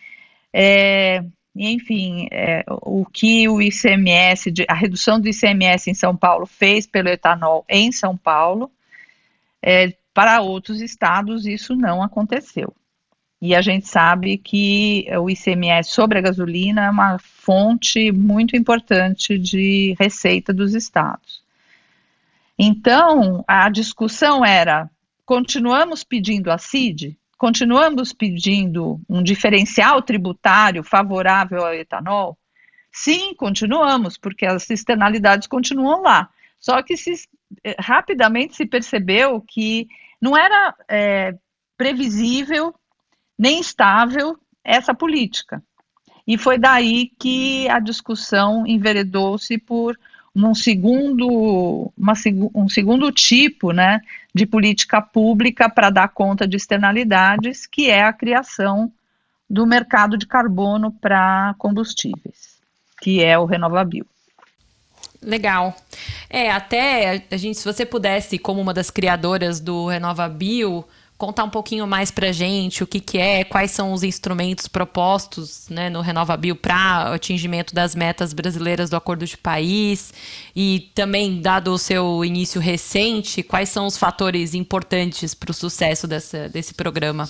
é, 0.53 1.23
enfim, 1.55 2.27
é, 2.31 2.65
o 2.67 3.05
que 3.05 3.47
o 3.47 3.61
ICMS, 3.61 4.53
a 4.67 4.73
redução 4.73 5.19
do 5.19 5.29
ICMS 5.29 5.89
em 5.89 5.93
São 5.93 6.15
Paulo 6.15 6.45
fez 6.45 6.85
pelo 6.85 7.07
etanol 7.07 7.63
em 7.69 7.91
São 7.91 8.17
Paulo, 8.17 8.69
é, 9.61 9.93
para 10.13 10.41
outros 10.41 10.81
estados 10.81 11.45
isso 11.45 11.75
não 11.75 12.03
aconteceu. 12.03 12.73
E 13.41 13.53
a 13.53 13.61
gente 13.61 13.87
sabe 13.87 14.37
que 14.37 15.07
o 15.21 15.29
ICMS 15.29 15.91
sobre 15.91 16.17
a 16.17 16.21
gasolina 16.21 16.85
é 16.85 16.89
uma 16.89 17.19
fonte 17.19 18.11
muito 18.11 18.55
importante 18.55 19.37
de 19.37 19.95
receita 19.99 20.53
dos 20.53 20.73
estados. 20.73 21.43
Então, 22.57 23.43
a 23.47 23.69
discussão 23.69 24.43
era: 24.43 24.89
continuamos 25.25 26.03
pedindo 26.03 26.49
a 26.49 26.57
CID? 26.57 27.17
Continuamos 27.37 28.13
pedindo 28.13 28.99
um 29.09 29.21
diferencial 29.21 30.01
tributário 30.01 30.83
favorável 30.83 31.65
ao 31.65 31.73
etanol? 31.73 32.37
Sim, 32.91 33.35
continuamos, 33.35 34.17
porque 34.17 34.45
as 34.45 34.69
externalidades 34.69 35.47
continuam 35.47 36.01
lá. 36.01 36.29
Só 36.57 36.81
que 36.81 36.95
se, 36.95 37.13
eh, 37.63 37.75
rapidamente 37.77 38.55
se 38.55 38.65
percebeu 38.65 39.41
que 39.41 39.87
não 40.21 40.35
era 40.35 40.73
é, 40.87 41.35
previsível 41.77 42.73
nem 43.37 43.59
estável 43.59 44.37
essa 44.63 44.93
política. 44.93 45.61
e 46.25 46.39
foi 46.39 46.57
daí 46.57 47.11
que 47.19 47.69
a 47.69 47.79
discussão 47.79 48.65
enveredou-se 48.65 49.59
por 49.59 49.95
um 50.35 50.55
segundo, 50.55 51.91
uma, 51.95 52.13
um 52.53 52.67
segundo 52.67 53.11
tipo 53.11 53.71
né, 53.71 54.01
de 54.35 54.45
política 54.45 55.01
pública 55.01 55.69
para 55.69 55.89
dar 55.89 56.09
conta 56.09 56.45
de 56.45 56.57
externalidades, 56.57 57.65
que 57.65 57.89
é 57.89 58.03
a 58.03 58.11
criação 58.11 58.91
do 59.49 59.65
mercado 59.65 60.17
de 60.17 60.27
carbono 60.27 60.91
para 60.91 61.55
combustíveis, 61.57 62.59
que 62.99 63.23
é 63.23 63.39
o 63.39 63.45
Renovabil. 63.45 64.05
Legal. 65.21 65.73
É, 66.29 66.51
até 66.51 67.23
a 67.31 67.37
gente, 67.37 67.57
se 67.57 67.63
você 67.63 67.85
pudesse, 67.85 68.37
como 68.37 68.59
uma 68.59 68.73
das 68.73 68.91
criadoras 68.91 69.61
do 69.61 69.87
Renovabil, 69.87 70.85
contar 71.17 71.43
um 71.45 71.49
pouquinho 71.49 71.87
mais 71.87 72.11
para 72.11 72.31
gente 72.31 72.83
o 72.83 72.87
que, 72.87 72.99
que 72.99 73.17
é, 73.17 73.43
quais 73.43 73.71
são 73.71 73.93
os 73.93 74.03
instrumentos 74.03 74.67
propostos 74.67 75.69
né, 75.69 75.89
no 75.89 76.01
Renovabil 76.01 76.55
para 76.55 77.13
atingimento 77.13 77.73
das 77.73 77.95
metas 77.95 78.33
brasileiras 78.33 78.89
do 78.89 78.95
Acordo 78.95 79.25
de 79.25 79.37
País 79.37 80.13
e 80.55 80.91
também, 80.93 81.41
dado 81.41 81.71
o 81.71 81.77
seu 81.77 82.23
início 82.25 82.59
recente, 82.59 83.43
quais 83.43 83.69
são 83.69 83.85
os 83.85 83.97
fatores 83.97 84.53
importantes 84.53 85.33
para 85.33 85.51
o 85.51 85.53
sucesso 85.53 86.07
dessa, 86.07 86.49
desse 86.49 86.73
programa? 86.73 87.29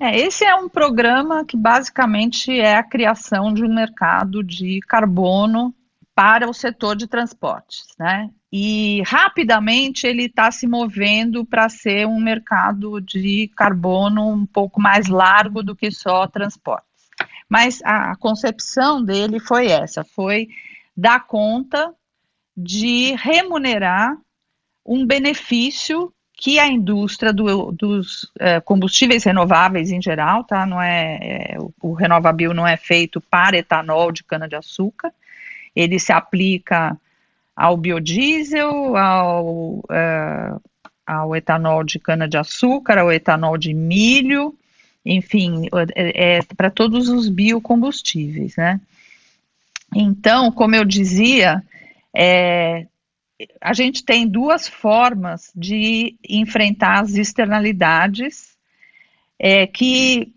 É, 0.00 0.18
esse 0.18 0.44
é 0.44 0.54
um 0.54 0.68
programa 0.68 1.44
que 1.44 1.56
basicamente 1.56 2.58
é 2.58 2.76
a 2.76 2.82
criação 2.82 3.52
de 3.52 3.62
um 3.62 3.72
mercado 3.72 4.42
de 4.42 4.80
carbono 4.88 5.74
para 6.14 6.48
o 6.48 6.54
setor 6.54 6.96
de 6.96 7.06
transportes, 7.06 7.84
né? 7.98 8.30
E 8.52 9.02
rapidamente 9.06 10.06
ele 10.06 10.24
está 10.24 10.50
se 10.50 10.66
movendo 10.66 11.44
para 11.44 11.68
ser 11.68 12.06
um 12.06 12.20
mercado 12.20 13.00
de 13.00 13.48
carbono 13.56 14.28
um 14.28 14.44
pouco 14.44 14.80
mais 14.80 15.06
largo 15.06 15.62
do 15.62 15.76
que 15.76 15.90
só 15.90 16.26
transportes. 16.26 16.88
Mas 17.48 17.80
a 17.84 18.16
concepção 18.16 19.04
dele 19.04 19.38
foi 19.38 19.68
essa: 19.68 20.04
foi 20.04 20.48
dar 20.96 21.26
conta 21.26 21.94
de 22.56 23.14
remunerar 23.16 24.16
um 24.84 25.06
benefício 25.06 26.12
que 26.40 26.58
a 26.58 26.66
indústria 26.66 27.34
do, 27.34 27.70
dos 27.70 28.32
é, 28.38 28.60
combustíveis 28.60 29.24
renováveis 29.24 29.90
em 29.90 30.00
geral, 30.00 30.42
tá? 30.42 30.64
Não 30.64 30.80
é, 30.80 31.18
é 31.20 31.56
o, 31.82 31.92
Renovabil 31.92 32.54
não 32.54 32.66
é 32.66 32.78
feito 32.78 33.20
para 33.20 33.58
etanol 33.58 34.10
de 34.10 34.24
cana 34.24 34.48
de 34.48 34.56
açúcar. 34.56 35.12
Ele 35.76 35.98
se 35.98 36.12
aplica 36.12 36.98
ao 37.54 37.76
biodiesel, 37.76 38.96
ao, 38.96 39.78
uh, 39.78 40.60
ao 41.06 41.34
etanol 41.34 41.84
de 41.84 41.98
cana 41.98 42.28
de 42.28 42.36
açúcar, 42.36 42.98
ao 42.98 43.12
etanol 43.12 43.58
de 43.58 43.74
milho, 43.74 44.54
enfim, 45.04 45.66
é, 45.94 46.36
é 46.36 46.42
para 46.56 46.70
todos 46.70 47.08
os 47.08 47.28
biocombustíveis, 47.28 48.56
né? 48.56 48.80
Então, 49.94 50.52
como 50.52 50.74
eu 50.74 50.84
dizia, 50.84 51.62
é, 52.14 52.86
a 53.60 53.72
gente 53.72 54.04
tem 54.04 54.26
duas 54.26 54.68
formas 54.68 55.50
de 55.54 56.16
enfrentar 56.28 57.00
as 57.00 57.14
externalidades 57.14 58.56
é, 59.38 59.66
que 59.66 60.32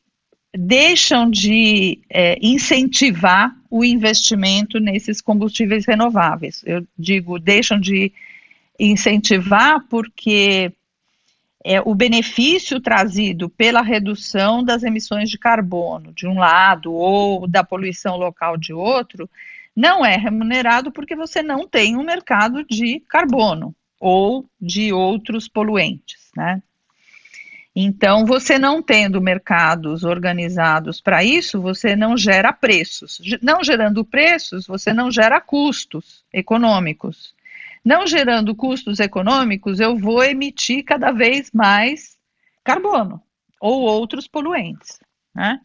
deixam 0.56 1.30
de 1.30 2.00
é, 2.10 2.38
incentivar 2.42 3.56
o 3.76 3.84
investimento 3.84 4.80
nesses 4.80 5.20
combustíveis 5.20 5.84
renováveis. 5.88 6.62
Eu 6.64 6.86
digo, 6.96 7.40
deixam 7.40 7.80
de 7.80 8.14
incentivar 8.80 9.84
porque 9.90 10.72
é, 11.66 11.82
o 11.82 11.96
benefício 11.96 12.80
trazido 12.80 13.50
pela 13.50 13.82
redução 13.82 14.64
das 14.64 14.84
emissões 14.84 15.28
de 15.28 15.40
carbono, 15.40 16.14
de 16.14 16.28
um 16.28 16.38
lado, 16.38 16.94
ou 16.94 17.48
da 17.48 17.64
poluição 17.64 18.16
local 18.16 18.58
de 18.58 18.72
outro, 18.72 19.28
não 19.76 20.06
é 20.06 20.18
remunerado 20.18 20.92
porque 20.92 21.16
você 21.16 21.42
não 21.42 21.68
tem 21.68 21.98
um 21.98 22.04
mercado 22.04 22.64
de 22.64 23.00
carbono 23.10 23.76
ou 24.00 24.46
de 24.62 24.94
outros 24.94 25.48
poluentes, 25.48 26.30
né? 26.38 26.62
Então, 27.76 28.24
você 28.24 28.60
não 28.60 28.84
tendo 28.84 29.20
mercados 29.20 30.04
organizados 30.04 31.02
para 31.02 31.24
isso, 31.24 31.60
você 31.60 31.96
não 31.96 32.16
gera 32.16 32.54
preços. 32.54 33.20
Não 33.42 33.64
gerando 33.64 34.06
preços, 34.06 34.68
você 34.68 34.94
não 34.94 35.10
gera 35.10 35.42
custos 35.42 36.24
econômicos. 36.32 37.34
Não 37.84 38.06
gerando 38.06 38.56
custos 38.56 39.00
econômicos, 39.00 39.80
eu 39.80 39.96
vou 39.98 40.24
emitir 40.24 40.84
cada 40.84 41.12
vez 41.12 41.52
mais 41.52 42.16
carbono 42.64 43.22
ou 43.60 43.82
outros 43.82 44.28
poluentes. 44.28 45.00
Né? 45.34 45.60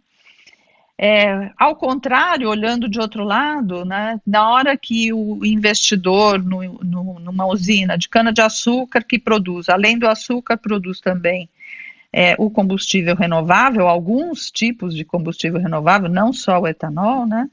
É, 1.01 1.53
ao 1.57 1.77
contrário, 1.77 2.49
olhando 2.49 2.89
de 2.89 2.99
outro 2.99 3.23
lado, 3.23 3.85
né, 3.85 4.21
na 4.27 4.51
hora 4.51 4.77
que 4.77 5.13
o 5.13 5.45
investidor 5.45 6.43
no, 6.43 6.63
no, 6.83 7.21
numa 7.21 7.47
usina 7.47 7.97
de 7.97 8.09
cana-de-açúcar 8.09 9.05
que 9.05 9.17
produz, 9.17 9.69
além 9.69 9.97
do 9.97 10.09
açúcar, 10.09 10.57
produz 10.57 11.01
também 11.01 11.49
é, 12.13 12.35
o 12.39 12.51
combustível 12.51 13.15
renovável, 13.15 13.87
alguns 13.87 14.51
tipos 14.51 14.95
de 14.95 15.05
combustível 15.05 15.61
renovável, 15.61 16.09
não 16.09 16.33
só 16.33 16.61
o 16.61 16.67
etanol, 16.67 17.27
né? 17.27 17.51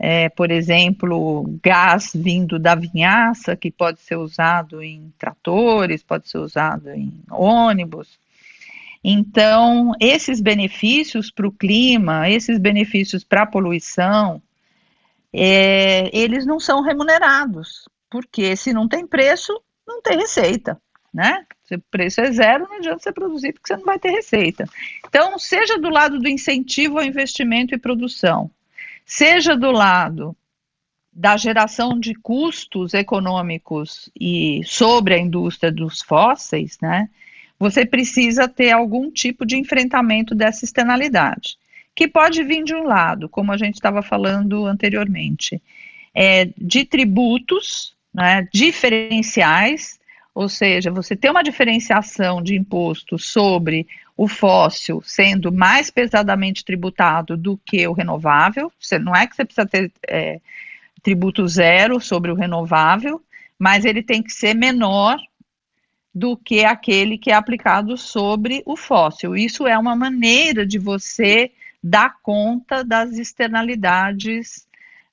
É, 0.00 0.28
por 0.28 0.50
exemplo, 0.52 1.58
gás 1.60 2.12
vindo 2.14 2.56
da 2.58 2.74
vinhaça, 2.76 3.56
que 3.56 3.70
pode 3.70 4.00
ser 4.00 4.16
usado 4.16 4.80
em 4.80 5.12
tratores, 5.18 6.04
pode 6.04 6.28
ser 6.28 6.38
usado 6.38 6.90
em 6.90 7.12
ônibus. 7.30 8.18
Então, 9.02 9.92
esses 10.00 10.40
benefícios 10.40 11.30
para 11.30 11.48
o 11.48 11.52
clima, 11.52 12.28
esses 12.28 12.58
benefícios 12.58 13.24
para 13.24 13.42
a 13.42 13.46
poluição, 13.46 14.40
é, 15.32 16.16
eles 16.16 16.46
não 16.46 16.60
são 16.60 16.82
remunerados, 16.82 17.88
porque 18.10 18.54
se 18.56 18.72
não 18.72 18.88
tem 18.88 19.06
preço, 19.06 19.60
não 19.86 20.00
tem 20.00 20.18
receita, 20.18 20.80
né? 21.12 21.44
Se 21.64 21.74
o 21.74 21.82
preço 21.90 22.20
é 22.20 22.30
zero, 22.30 22.66
não 22.68 22.76
adianta 22.76 23.00
você 23.00 23.12
produzir 23.12 23.52
porque 23.52 23.68
você 23.68 23.76
não 23.76 23.84
vai 23.84 23.98
ter 23.98 24.10
receita. 24.10 24.68
Então, 25.06 25.38
seja 25.38 25.78
do 25.78 25.88
lado 25.88 26.18
do 26.18 26.28
incentivo 26.28 26.98
ao 26.98 27.04
investimento 27.04 27.74
e 27.74 27.78
produção, 27.78 28.50
seja 29.04 29.56
do 29.56 29.70
lado 29.70 30.36
da 31.12 31.36
geração 31.36 31.98
de 31.98 32.14
custos 32.14 32.94
econômicos 32.94 34.08
e 34.18 34.62
sobre 34.64 35.14
a 35.14 35.18
indústria 35.18 35.72
dos 35.72 36.00
fósseis, 36.00 36.78
né? 36.80 37.08
Você 37.58 37.84
precisa 37.84 38.46
ter 38.46 38.70
algum 38.70 39.10
tipo 39.10 39.44
de 39.44 39.56
enfrentamento 39.56 40.32
dessa 40.34 40.64
externalidade, 40.64 41.58
que 41.92 42.06
pode 42.06 42.44
vir 42.44 42.62
de 42.62 42.72
um 42.72 42.84
lado, 42.84 43.28
como 43.28 43.50
a 43.50 43.56
gente 43.56 43.74
estava 43.74 44.00
falando 44.00 44.64
anteriormente, 44.64 45.60
é, 46.14 46.50
de 46.56 46.84
tributos 46.84 47.96
né, 48.14 48.46
diferenciais 48.52 49.97
ou 50.38 50.48
seja, 50.48 50.88
você 50.88 51.16
tem 51.16 51.32
uma 51.32 51.42
diferenciação 51.42 52.40
de 52.40 52.54
imposto 52.54 53.18
sobre 53.18 53.88
o 54.16 54.28
fóssil 54.28 55.02
sendo 55.04 55.50
mais 55.50 55.90
pesadamente 55.90 56.64
tributado 56.64 57.36
do 57.36 57.58
que 57.66 57.84
o 57.88 57.92
renovável. 57.92 58.70
Você, 58.78 59.00
não 59.00 59.16
é 59.16 59.26
que 59.26 59.34
você 59.34 59.44
precisa 59.44 59.66
ter 59.66 59.90
é, 60.06 60.40
tributo 61.02 61.48
zero 61.48 62.00
sobre 62.00 62.30
o 62.30 62.36
renovável, 62.36 63.20
mas 63.58 63.84
ele 63.84 64.00
tem 64.00 64.22
que 64.22 64.32
ser 64.32 64.54
menor 64.54 65.18
do 66.14 66.36
que 66.36 66.64
aquele 66.64 67.18
que 67.18 67.32
é 67.32 67.34
aplicado 67.34 67.96
sobre 67.96 68.62
o 68.64 68.76
fóssil. 68.76 69.34
Isso 69.34 69.66
é 69.66 69.76
uma 69.76 69.96
maneira 69.96 70.64
de 70.64 70.78
você 70.78 71.50
dar 71.82 72.14
conta 72.22 72.84
das 72.84 73.18
externalidades 73.18 74.67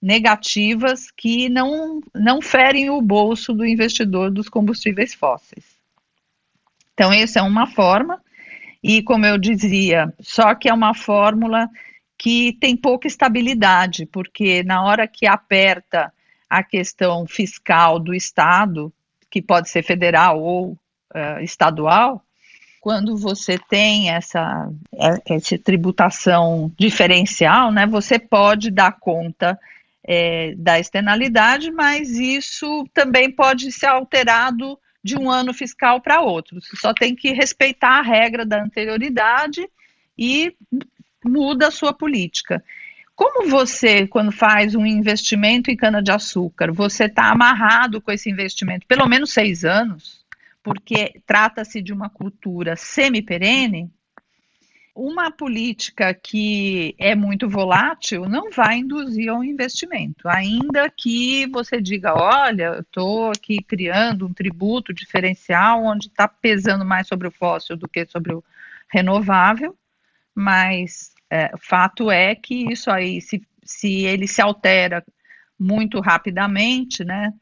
negativas 0.05 1.09
que 1.09 1.49
não, 1.49 1.99
não 2.13 2.39
ferem 2.39 2.91
o 2.91 3.01
bolso 3.01 3.55
do 3.55 3.65
investidor 3.65 4.29
dos 4.29 4.47
combustíveis 4.47 5.15
fósseis. 5.15 5.65
Então, 6.93 7.11
essa 7.11 7.39
é 7.39 7.41
uma 7.41 7.65
forma, 7.65 8.21
e 8.83 9.01
como 9.01 9.25
eu 9.25 9.35
dizia, 9.35 10.13
só 10.19 10.53
que 10.53 10.69
é 10.69 10.73
uma 10.73 10.93
fórmula 10.93 11.67
que 12.15 12.53
tem 12.61 12.77
pouca 12.77 13.07
estabilidade, 13.07 14.05
porque 14.05 14.63
na 14.63 14.83
hora 14.83 15.07
que 15.07 15.25
aperta 15.25 16.13
a 16.47 16.61
questão 16.61 17.25
fiscal 17.25 17.99
do 17.99 18.13
Estado, 18.13 18.93
que 19.27 19.41
pode 19.41 19.71
ser 19.71 19.81
federal 19.81 20.39
ou 20.39 20.73
uh, 20.73 21.41
estadual, 21.41 22.23
quando 22.79 23.17
você 23.17 23.57
tem 23.57 24.11
essa, 24.11 24.69
essa 25.27 25.57
tributação 25.57 26.71
diferencial, 26.77 27.71
né, 27.71 27.87
você 27.87 28.19
pode 28.19 28.69
dar 28.69 28.99
conta 28.99 29.59
é, 30.07 30.53
da 30.55 30.79
externalidade, 30.79 31.71
mas 31.71 32.11
isso 32.11 32.87
também 32.93 33.31
pode 33.31 33.71
ser 33.71 33.87
alterado 33.87 34.77
de 35.03 35.17
um 35.17 35.29
ano 35.29 35.53
fiscal 35.53 36.01
para 36.01 36.21
outro. 36.21 36.61
Você 36.61 36.75
só 36.77 36.93
tem 36.93 37.15
que 37.15 37.31
respeitar 37.31 37.99
a 37.99 38.01
regra 38.01 38.45
da 38.45 38.63
anterioridade 38.63 39.67
e 40.17 40.55
muda 41.23 41.67
a 41.67 41.71
sua 41.71 41.93
política. 41.93 42.63
Como 43.15 43.49
você, 43.49 44.05
quando 44.05 44.31
faz 44.31 44.75
um 44.75 44.85
investimento 44.85 45.71
em 45.71 45.75
cana-de-açúcar, 45.75 46.71
você 46.71 47.05
está 47.05 47.31
amarrado 47.31 48.01
com 48.01 48.11
esse 48.11 48.29
investimento 48.29 48.85
pelo 48.85 49.07
menos 49.07 49.31
seis 49.31 49.63
anos, 49.63 50.25
porque 50.61 51.21
trata-se 51.25 51.81
de 51.81 51.93
uma 51.93 52.09
cultura 52.09 52.75
semi-perene, 52.75 53.89
uma 54.95 55.29
política 55.29 56.13
que 56.13 56.95
é 56.97 57.13
muito 57.13 57.49
volátil 57.49 58.29
não 58.29 58.49
vai 58.49 58.77
induzir 58.77 59.29
ao 59.29 59.43
investimento, 59.43 60.25
ainda 60.29 60.89
que 60.89 61.45
você 61.47 61.81
diga, 61.81 62.13
olha, 62.13 62.63
eu 62.63 62.79
estou 62.79 63.29
aqui 63.29 63.61
criando 63.61 64.25
um 64.25 64.33
tributo 64.33 64.93
diferencial 64.93 65.83
onde 65.83 66.07
está 66.07 66.29
pesando 66.29 66.85
mais 66.85 67.07
sobre 67.07 67.27
o 67.27 67.31
fóssil 67.31 67.75
do 67.75 67.89
que 67.89 68.05
sobre 68.05 68.33
o 68.33 68.43
renovável, 68.89 69.77
mas 70.33 71.13
é, 71.29 71.51
fato 71.57 72.09
é 72.09 72.33
que 72.33 72.71
isso 72.71 72.89
aí, 72.89 73.19
se, 73.19 73.45
se 73.65 74.05
ele 74.05 74.27
se 74.27 74.41
altera 74.41 75.03
muito 75.59 75.99
rapidamente, 75.99 77.03
né, 77.03 77.33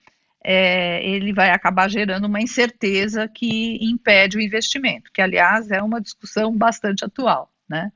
é, 0.44 1.06
ele 1.08 1.32
vai 1.32 1.50
acabar 1.50 1.90
gerando 1.90 2.26
uma 2.26 2.42
incerteza 2.42 3.28
que 3.28 3.78
impede 3.82 4.38
o 4.38 4.42
investimento, 4.42 5.12
que, 5.14 5.22
aliás, 5.22 5.72
é 5.72 5.82
uma 5.82 6.02
discussão 6.02 6.56
bastante 6.56 7.06
atual. 7.06 7.52
Né? 7.68 7.92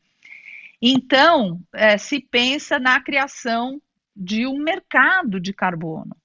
Então, 0.82 1.62
é, 1.74 1.98
se 1.98 2.22
pensa 2.22 2.80
na 2.80 3.02
criação 3.02 3.82
de 4.16 4.48
um 4.48 4.58
mercado 4.58 5.40
de 5.40 5.54
carbono. 5.54 6.16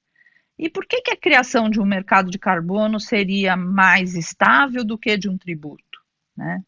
E 0.57 0.71
por 0.71 0.87
que, 0.87 1.03
que 1.03 1.11
a 1.11 1.17
criação 1.17 1.69
de 1.69 1.81
um 1.81 1.85
mercado 1.85 2.31
de 2.31 2.39
carbono 2.39 3.01
seria 3.01 3.57
mais 3.57 4.15
estável 4.15 4.85
do 4.85 4.97
que 4.97 5.17
de 5.17 5.29
um 5.29 5.37
tributo? 5.37 6.01
Né? 6.37 6.63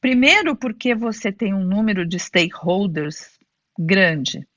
Primeiro, 0.00 0.56
porque 0.56 0.94
você 0.94 1.30
tem 1.30 1.52
um 1.52 1.64
número 1.64 2.06
de 2.06 2.18
stakeholders 2.18 3.38
grande 3.78 4.48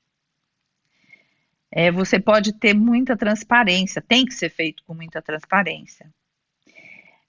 é, 1.76 1.90
você 1.90 2.20
pode 2.20 2.52
ter 2.52 2.72
muita 2.72 3.16
transparência, 3.16 4.00
tem 4.00 4.24
que 4.24 4.32
ser 4.32 4.48
feito 4.48 4.84
com 4.84 4.94
muita 4.94 5.20
transparência. 5.20 6.08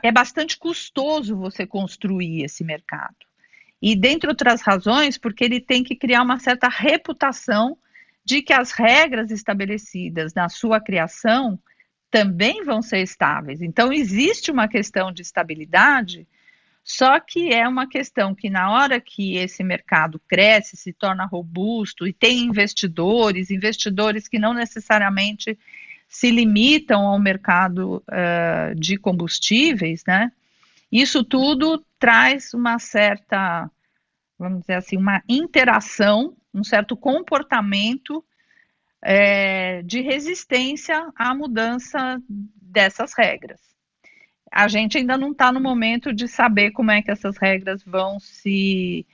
É 0.04 0.12
bastante 0.12 0.56
custoso 0.56 1.36
você 1.36 1.66
construir 1.66 2.44
esse 2.44 2.64
mercado. 2.64 3.16
E, 3.82 3.96
dentre 3.96 4.30
outras 4.30 4.62
razões, 4.62 5.18
porque 5.18 5.44
ele 5.44 5.60
tem 5.60 5.84
que 5.84 5.96
criar 5.96 6.22
uma 6.22 6.38
certa 6.38 6.68
reputação 6.70 7.76
de 8.24 8.44
que 8.44 8.54
as 8.54 8.70
regras 8.70 9.32
estabelecidas 9.32 10.32
na 10.36 10.48
sua 10.48 10.80
criação 10.80 11.60
também 12.12 12.64
vão 12.64 12.84
ser 12.84 13.02
estáveis. 13.02 13.64
Então, 13.64 13.92
existe 13.92 14.52
uma 14.52 14.68
questão 14.68 15.12
de 15.12 15.24
estabilidade 15.24 16.28
só 16.88 17.20
que 17.20 17.52
é 17.52 17.68
uma 17.68 17.90
questão 17.90 18.36
que, 18.36 18.48
na 18.48 18.72
hora 18.72 19.02
que 19.02 19.38
esse 19.38 19.64
mercado 19.64 20.22
cresce, 20.28 20.78
se 20.78 20.94
torna 20.94 21.26
robusto 21.26 22.06
e 22.06 22.14
tem 22.14 22.44
investidores, 22.44 23.50
investidores 23.50 24.28
que 24.28 24.38
não 24.38 24.54
necessariamente 24.54 25.58
se 26.08 26.30
limitam 26.30 27.02
ao 27.08 27.18
mercado 27.18 28.04
uh, 28.08 28.76
de 28.76 28.98
combustíveis, 28.98 30.04
né? 30.06 30.32
Isso 30.92 31.24
tudo 31.24 31.84
traz 31.98 32.54
uma 32.54 32.78
certa, 32.78 33.68
vamos 34.38 34.62
dizer 34.62 34.76
assim, 34.76 34.96
uma 34.96 35.24
interação, 35.28 36.38
um 36.54 36.64
certo 36.64 36.96
comportamento 36.96 38.24
é, 39.02 39.82
de 39.82 40.02
resistência 40.02 41.12
à 41.16 41.34
mudança 41.34 42.22
dessas 42.30 43.14
regras 43.18 43.75
a 44.56 44.70
gente 44.70 44.98
ainda 44.98 45.18
não 45.18 45.34
está 45.34 45.52
no 45.52 45.60
momento 45.60 46.14
de 46.14 46.30
saber 46.30 46.72
como 46.72 46.90
é 46.90 47.02
que 47.02 47.12
essas 47.12 47.36
regras 47.38 47.84
vão 47.84 48.22
se 48.22 49.06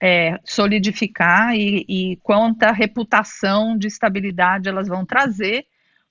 é, 0.00 0.38
solidificar 0.44 1.52
e, 1.56 1.84
e 1.88 2.16
quanta 2.22 2.70
reputação 2.70 3.76
de 3.76 3.88
estabilidade 3.88 4.68
elas 4.68 4.86
vão 4.86 5.04
trazer, 5.04 5.66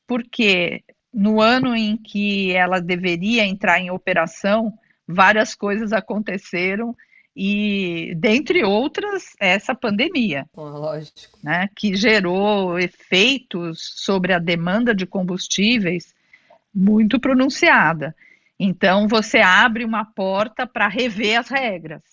porque 0.06 0.84
no 1.14 1.40
ano 1.40 1.74
em 1.74 1.96
que 1.96 2.52
ela 2.52 2.82
deveria 2.82 3.46
entrar 3.46 3.80
em 3.80 3.90
operação, 3.90 4.74
várias 5.08 5.56
coisas 5.56 5.94
aconteceram 5.94 6.94
e, 7.34 8.14
dentre 8.18 8.66
outras, 8.66 9.28
essa 9.40 9.74
pandemia. 9.74 10.46
lógico. 10.54 11.40
Né, 11.42 11.70
que 11.74 11.96
gerou 11.96 12.78
efeitos 12.78 13.94
sobre 13.96 14.34
a 14.34 14.40
demanda 14.40 14.94
de 14.94 15.06
combustíveis 15.06 16.14
muito 16.76 17.18
pronunciada. 17.18 18.14
Então, 18.64 19.08
você 19.08 19.40
abre 19.40 19.84
uma 19.84 20.06
porta 20.06 20.68
para 20.68 20.88
rever 20.88 21.40
as 21.40 21.50
regras. 21.50 22.04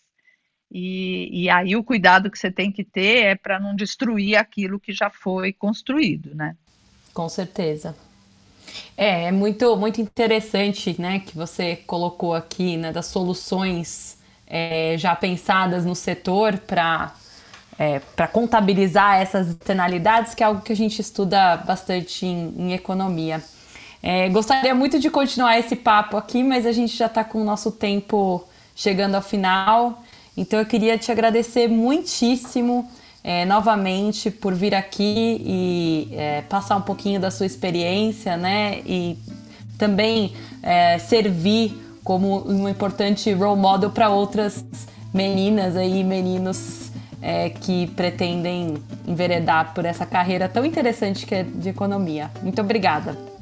E, 0.73 1.45
e, 1.45 1.51
aí 1.51 1.77
o 1.77 1.85
cuidado 1.85 2.31
que 2.31 2.39
você 2.39 2.51
tem 2.51 2.73
que 2.73 2.83
ter 2.83 3.25
é 3.25 3.35
para 3.35 3.61
não 3.61 3.77
destruir 3.77 4.35
aquilo 4.37 4.81
que 4.81 4.91
já 4.91 5.11
foi 5.11 5.53
construído, 5.53 6.35
né? 6.35 6.57
Com 7.13 7.29
certeza. 7.29 7.95
É, 8.97 9.25
é 9.25 9.33
muito, 9.33 9.77
muito 9.77 10.01
interessante, 10.01 10.99
né, 10.99 11.21
que 11.21 11.37
você 11.37 11.77
colocou 11.87 12.35
aqui, 12.35 12.79
né, 12.79 12.93
das 12.93 13.07
soluções 13.07 14.19
é, 14.47 14.95
já 14.97 15.15
pensadas 15.15 15.85
no 15.85 15.95
setor 15.95 16.57
para 16.59 17.15
é, 17.79 18.01
para 18.17 18.27
contabilizar 18.27 19.21
essas 19.21 19.51
externalidades, 19.51 20.35
que 20.35 20.43
é 20.43 20.47
algo 20.47 20.63
que 20.63 20.73
a 20.73 20.77
gente 20.77 21.01
estuda 21.01 21.59
bastante 21.59 22.27
em, 22.27 22.55
em 22.57 22.73
economia. 22.73 23.43
É, 24.03 24.29
gostaria 24.29 24.75
muito 24.75 24.99
de 24.99 25.11
continuar 25.11 25.59
esse 25.59 25.75
papo 25.75 26.17
aqui, 26.17 26.43
mas 26.43 26.67
a 26.67 26.73
gente 26.73 26.97
já 26.97 27.07
está 27.07 27.25
com 27.25 27.41
o 27.41 27.45
nosso 27.45 27.73
tempo 27.73 28.45
chegando 28.75 29.17
ao 29.17 29.23
final. 29.23 30.03
Então 30.37 30.59
eu 30.59 30.67
queria 30.67 30.97
te 30.97 31.11
agradecer 31.11 31.69
muitíssimo 31.69 32.89
é, 33.25 33.45
novamente 33.45 34.31
por 34.31 34.55
vir 34.55 34.75
aqui 34.75 35.43
e 35.45 36.09
é, 36.13 36.43
passar 36.43 36.77
um 36.77 36.83
pouquinho 36.83 37.21
da 37.21 37.31
sua 37.31 37.45
experiência, 37.45 38.37
né? 38.37 38.81
E 38.87 39.19
também 39.77 40.33
é, 40.63 40.99
servir 40.99 41.77
como 42.05 42.49
um 42.49 42.69
importante 42.69 43.33
role 43.33 43.61
model 43.61 43.91
para 43.91 44.09
outras 44.09 44.65
meninas 45.13 45.77
aí, 45.77 46.05
meninos 46.05 46.91
é, 47.21 47.51
que 47.51 47.89
pretendem 47.89 48.75
enveredar 49.07 49.75
por 49.75 49.85
essa 49.85 50.07
carreira 50.07 50.49
tão 50.49 50.65
interessante 50.65 51.27
que 51.27 51.35
é 51.35 51.43
de 51.43 51.69
economia. 51.69 52.31
Muito 52.43 52.61
obrigada. 52.61 53.38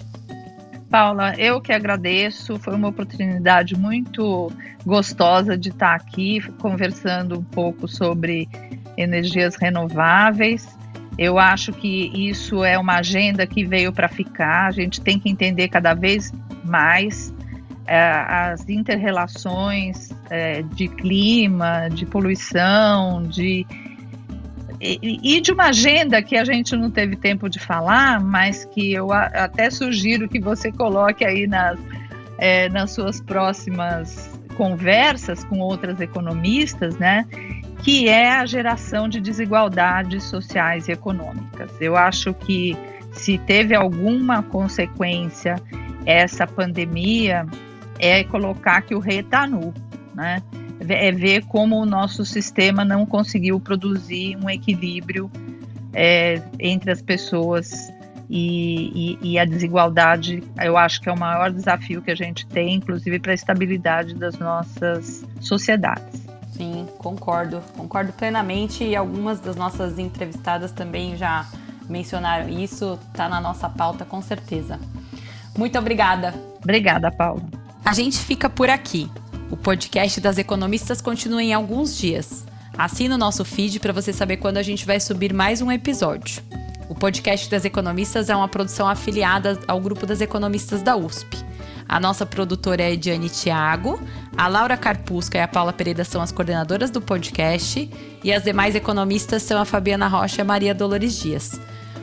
Paula, 0.96 1.34
eu 1.36 1.60
que 1.60 1.74
agradeço. 1.74 2.58
Foi 2.58 2.74
uma 2.74 2.88
oportunidade 2.88 3.78
muito 3.78 4.50
gostosa 4.82 5.54
de 5.54 5.68
estar 5.68 5.94
aqui 5.94 6.40
conversando 6.58 7.38
um 7.38 7.44
pouco 7.44 7.86
sobre 7.86 8.48
energias 8.96 9.56
renováveis. 9.56 10.66
Eu 11.18 11.38
acho 11.38 11.70
que 11.70 12.10
isso 12.14 12.64
é 12.64 12.78
uma 12.78 12.94
agenda 12.94 13.46
que 13.46 13.62
veio 13.62 13.92
para 13.92 14.08
ficar. 14.08 14.68
A 14.68 14.70
gente 14.70 15.02
tem 15.02 15.18
que 15.18 15.28
entender 15.28 15.68
cada 15.68 15.92
vez 15.92 16.32
mais 16.64 17.30
é, 17.86 18.00
as 18.00 18.66
interrelações 18.66 20.14
é, 20.30 20.62
de 20.62 20.88
clima, 20.88 21.88
de 21.90 22.06
poluição, 22.06 23.22
de 23.22 23.66
e, 24.80 25.40
de 25.40 25.52
uma 25.52 25.68
agenda 25.68 26.22
que 26.22 26.36
a 26.36 26.44
gente 26.44 26.76
não 26.76 26.90
teve 26.90 27.16
tempo 27.16 27.48
de 27.48 27.58
falar, 27.58 28.20
mas 28.20 28.64
que 28.64 28.92
eu 28.92 29.12
até 29.12 29.70
sugiro 29.70 30.28
que 30.28 30.38
você 30.38 30.70
coloque 30.70 31.24
aí 31.24 31.46
nas, 31.46 31.78
é, 32.38 32.68
nas 32.68 32.92
suas 32.92 33.20
próximas 33.20 34.30
conversas 34.56 35.44
com 35.44 35.58
outras 35.60 36.00
economistas, 36.00 36.98
né? 36.98 37.26
Que 37.82 38.08
é 38.08 38.30
a 38.30 38.46
geração 38.46 39.08
de 39.08 39.20
desigualdades 39.20 40.24
sociais 40.24 40.88
e 40.88 40.92
econômicas. 40.92 41.70
Eu 41.80 41.96
acho 41.96 42.34
que 42.34 42.76
se 43.12 43.38
teve 43.38 43.74
alguma 43.74 44.42
consequência 44.42 45.56
essa 46.04 46.46
pandemia, 46.46 47.46
é 47.98 48.22
colocar 48.24 48.82
que 48.82 48.94
o 48.94 48.98
rei 48.98 49.20
está 49.20 49.46
nu, 49.46 49.72
né? 50.14 50.42
É 50.80 51.12
ver 51.12 51.44
como 51.46 51.76
o 51.80 51.86
nosso 51.86 52.24
sistema 52.24 52.84
não 52.84 53.06
conseguiu 53.06 53.58
produzir 53.58 54.36
um 54.36 54.50
equilíbrio 54.50 55.30
é, 55.92 56.42
entre 56.58 56.90
as 56.90 57.00
pessoas 57.00 57.90
e, 58.28 59.16
e, 59.22 59.32
e, 59.32 59.38
a 59.38 59.44
desigualdade, 59.44 60.42
eu 60.62 60.76
acho 60.76 61.00
que 61.00 61.08
é 61.08 61.12
o 61.12 61.18
maior 61.18 61.50
desafio 61.50 62.02
que 62.02 62.10
a 62.10 62.14
gente 62.14 62.44
tem, 62.46 62.74
inclusive 62.74 63.18
para 63.20 63.30
a 63.32 63.34
estabilidade 63.34 64.14
das 64.14 64.36
nossas 64.38 65.24
sociedades. 65.40 66.26
Sim, 66.50 66.88
concordo, 66.98 67.62
concordo 67.76 68.12
plenamente 68.12 68.82
e 68.82 68.96
algumas 68.96 69.38
das 69.40 69.56
nossas 69.56 69.98
entrevistadas 69.98 70.72
também 70.72 71.16
já 71.16 71.46
mencionaram 71.88 72.48
isso, 72.48 72.98
está 73.10 73.28
na 73.28 73.40
nossa 73.40 73.68
pauta 73.68 74.04
com 74.04 74.20
certeza. 74.20 74.80
Muito 75.56 75.78
obrigada. 75.78 76.34
Obrigada, 76.62 77.10
Paula. 77.10 77.42
A 77.84 77.92
gente 77.92 78.18
fica 78.18 78.50
por 78.50 78.68
aqui. 78.68 79.08
O 79.48 79.56
podcast 79.56 80.20
das 80.20 80.38
economistas 80.38 81.00
continua 81.00 81.40
em 81.40 81.54
alguns 81.54 81.96
dias. 81.96 82.44
Assina 82.76 83.14
o 83.14 83.18
nosso 83.18 83.44
feed 83.44 83.78
para 83.78 83.92
você 83.92 84.12
saber 84.12 84.38
quando 84.38 84.56
a 84.56 84.62
gente 84.62 84.84
vai 84.84 84.98
subir 84.98 85.32
mais 85.32 85.62
um 85.62 85.70
episódio. 85.70 86.42
O 86.88 86.94
podcast 86.96 87.48
das 87.48 87.64
economistas 87.64 88.28
é 88.28 88.34
uma 88.34 88.48
produção 88.48 88.88
afiliada 88.88 89.56
ao 89.68 89.80
grupo 89.80 90.04
das 90.04 90.20
economistas 90.20 90.82
da 90.82 90.96
USP. 90.96 91.36
A 91.88 92.00
nossa 92.00 92.26
produtora 92.26 92.82
é 92.82 92.92
Ediane 92.92 93.30
Thiago, 93.30 94.00
a 94.36 94.48
Laura 94.48 94.76
Carpusca 94.76 95.38
e 95.38 95.40
a 95.40 95.46
Paula 95.46 95.72
Pereira 95.72 96.02
são 96.02 96.20
as 96.20 96.32
coordenadoras 96.32 96.90
do 96.90 97.00
podcast 97.00 97.88
e 98.24 98.32
as 98.32 98.42
demais 98.42 98.74
economistas 98.74 99.44
são 99.44 99.60
a 99.60 99.64
Fabiana 99.64 100.08
Rocha 100.08 100.40
e 100.40 100.42
a 100.42 100.44
Maria 100.44 100.74
Dolores 100.74 101.16
Dias. 101.16 101.60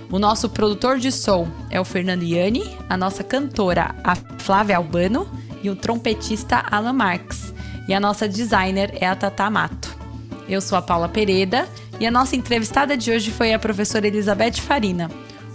O 0.09 0.17
nosso 0.17 0.47
produtor 0.47 0.97
de 0.97 1.11
som 1.11 1.49
é 1.69 1.81
o 1.81 1.83
Fernando 1.83 2.23
Iani, 2.23 2.77
a 2.89 2.95
nossa 2.95 3.21
cantora, 3.21 3.93
a 4.01 4.15
Flávia 4.15 4.77
Albano 4.77 5.27
e 5.63 5.69
o 5.69 5.75
trompetista 5.75 6.63
Alan 6.69 6.93
Marx. 6.93 7.53
e 7.87 7.93
a 7.93 7.99
nossa 7.99 8.29
designer 8.29 8.95
é 9.01 9.07
a 9.07 9.15
Tata 9.15 9.49
Mato. 9.49 9.97
Eu 10.47 10.61
sou 10.61 10.77
a 10.77 10.81
Paula 10.81 11.09
Pereda 11.09 11.67
e 11.99 12.05
a 12.05 12.11
nossa 12.11 12.35
entrevistada 12.35 12.95
de 12.95 13.11
hoje 13.11 13.31
foi 13.31 13.53
a 13.53 13.59
professora 13.59 14.07
Elizabeth 14.07 14.61
Farina. 14.61 15.09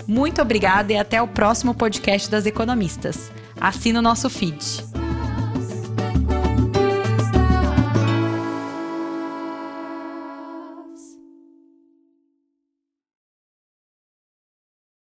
Muito 0.07 0.41
obrigada 0.41 0.93
e 0.93 0.97
até 0.97 1.21
o 1.21 1.29
próximo 1.29 1.75
podcast 1.75 2.31
das 2.31 2.47
economistas. 2.47 3.31
Assina 3.61 3.99
o 3.99 4.03
nosso 4.03 4.31
feed. 4.31 4.98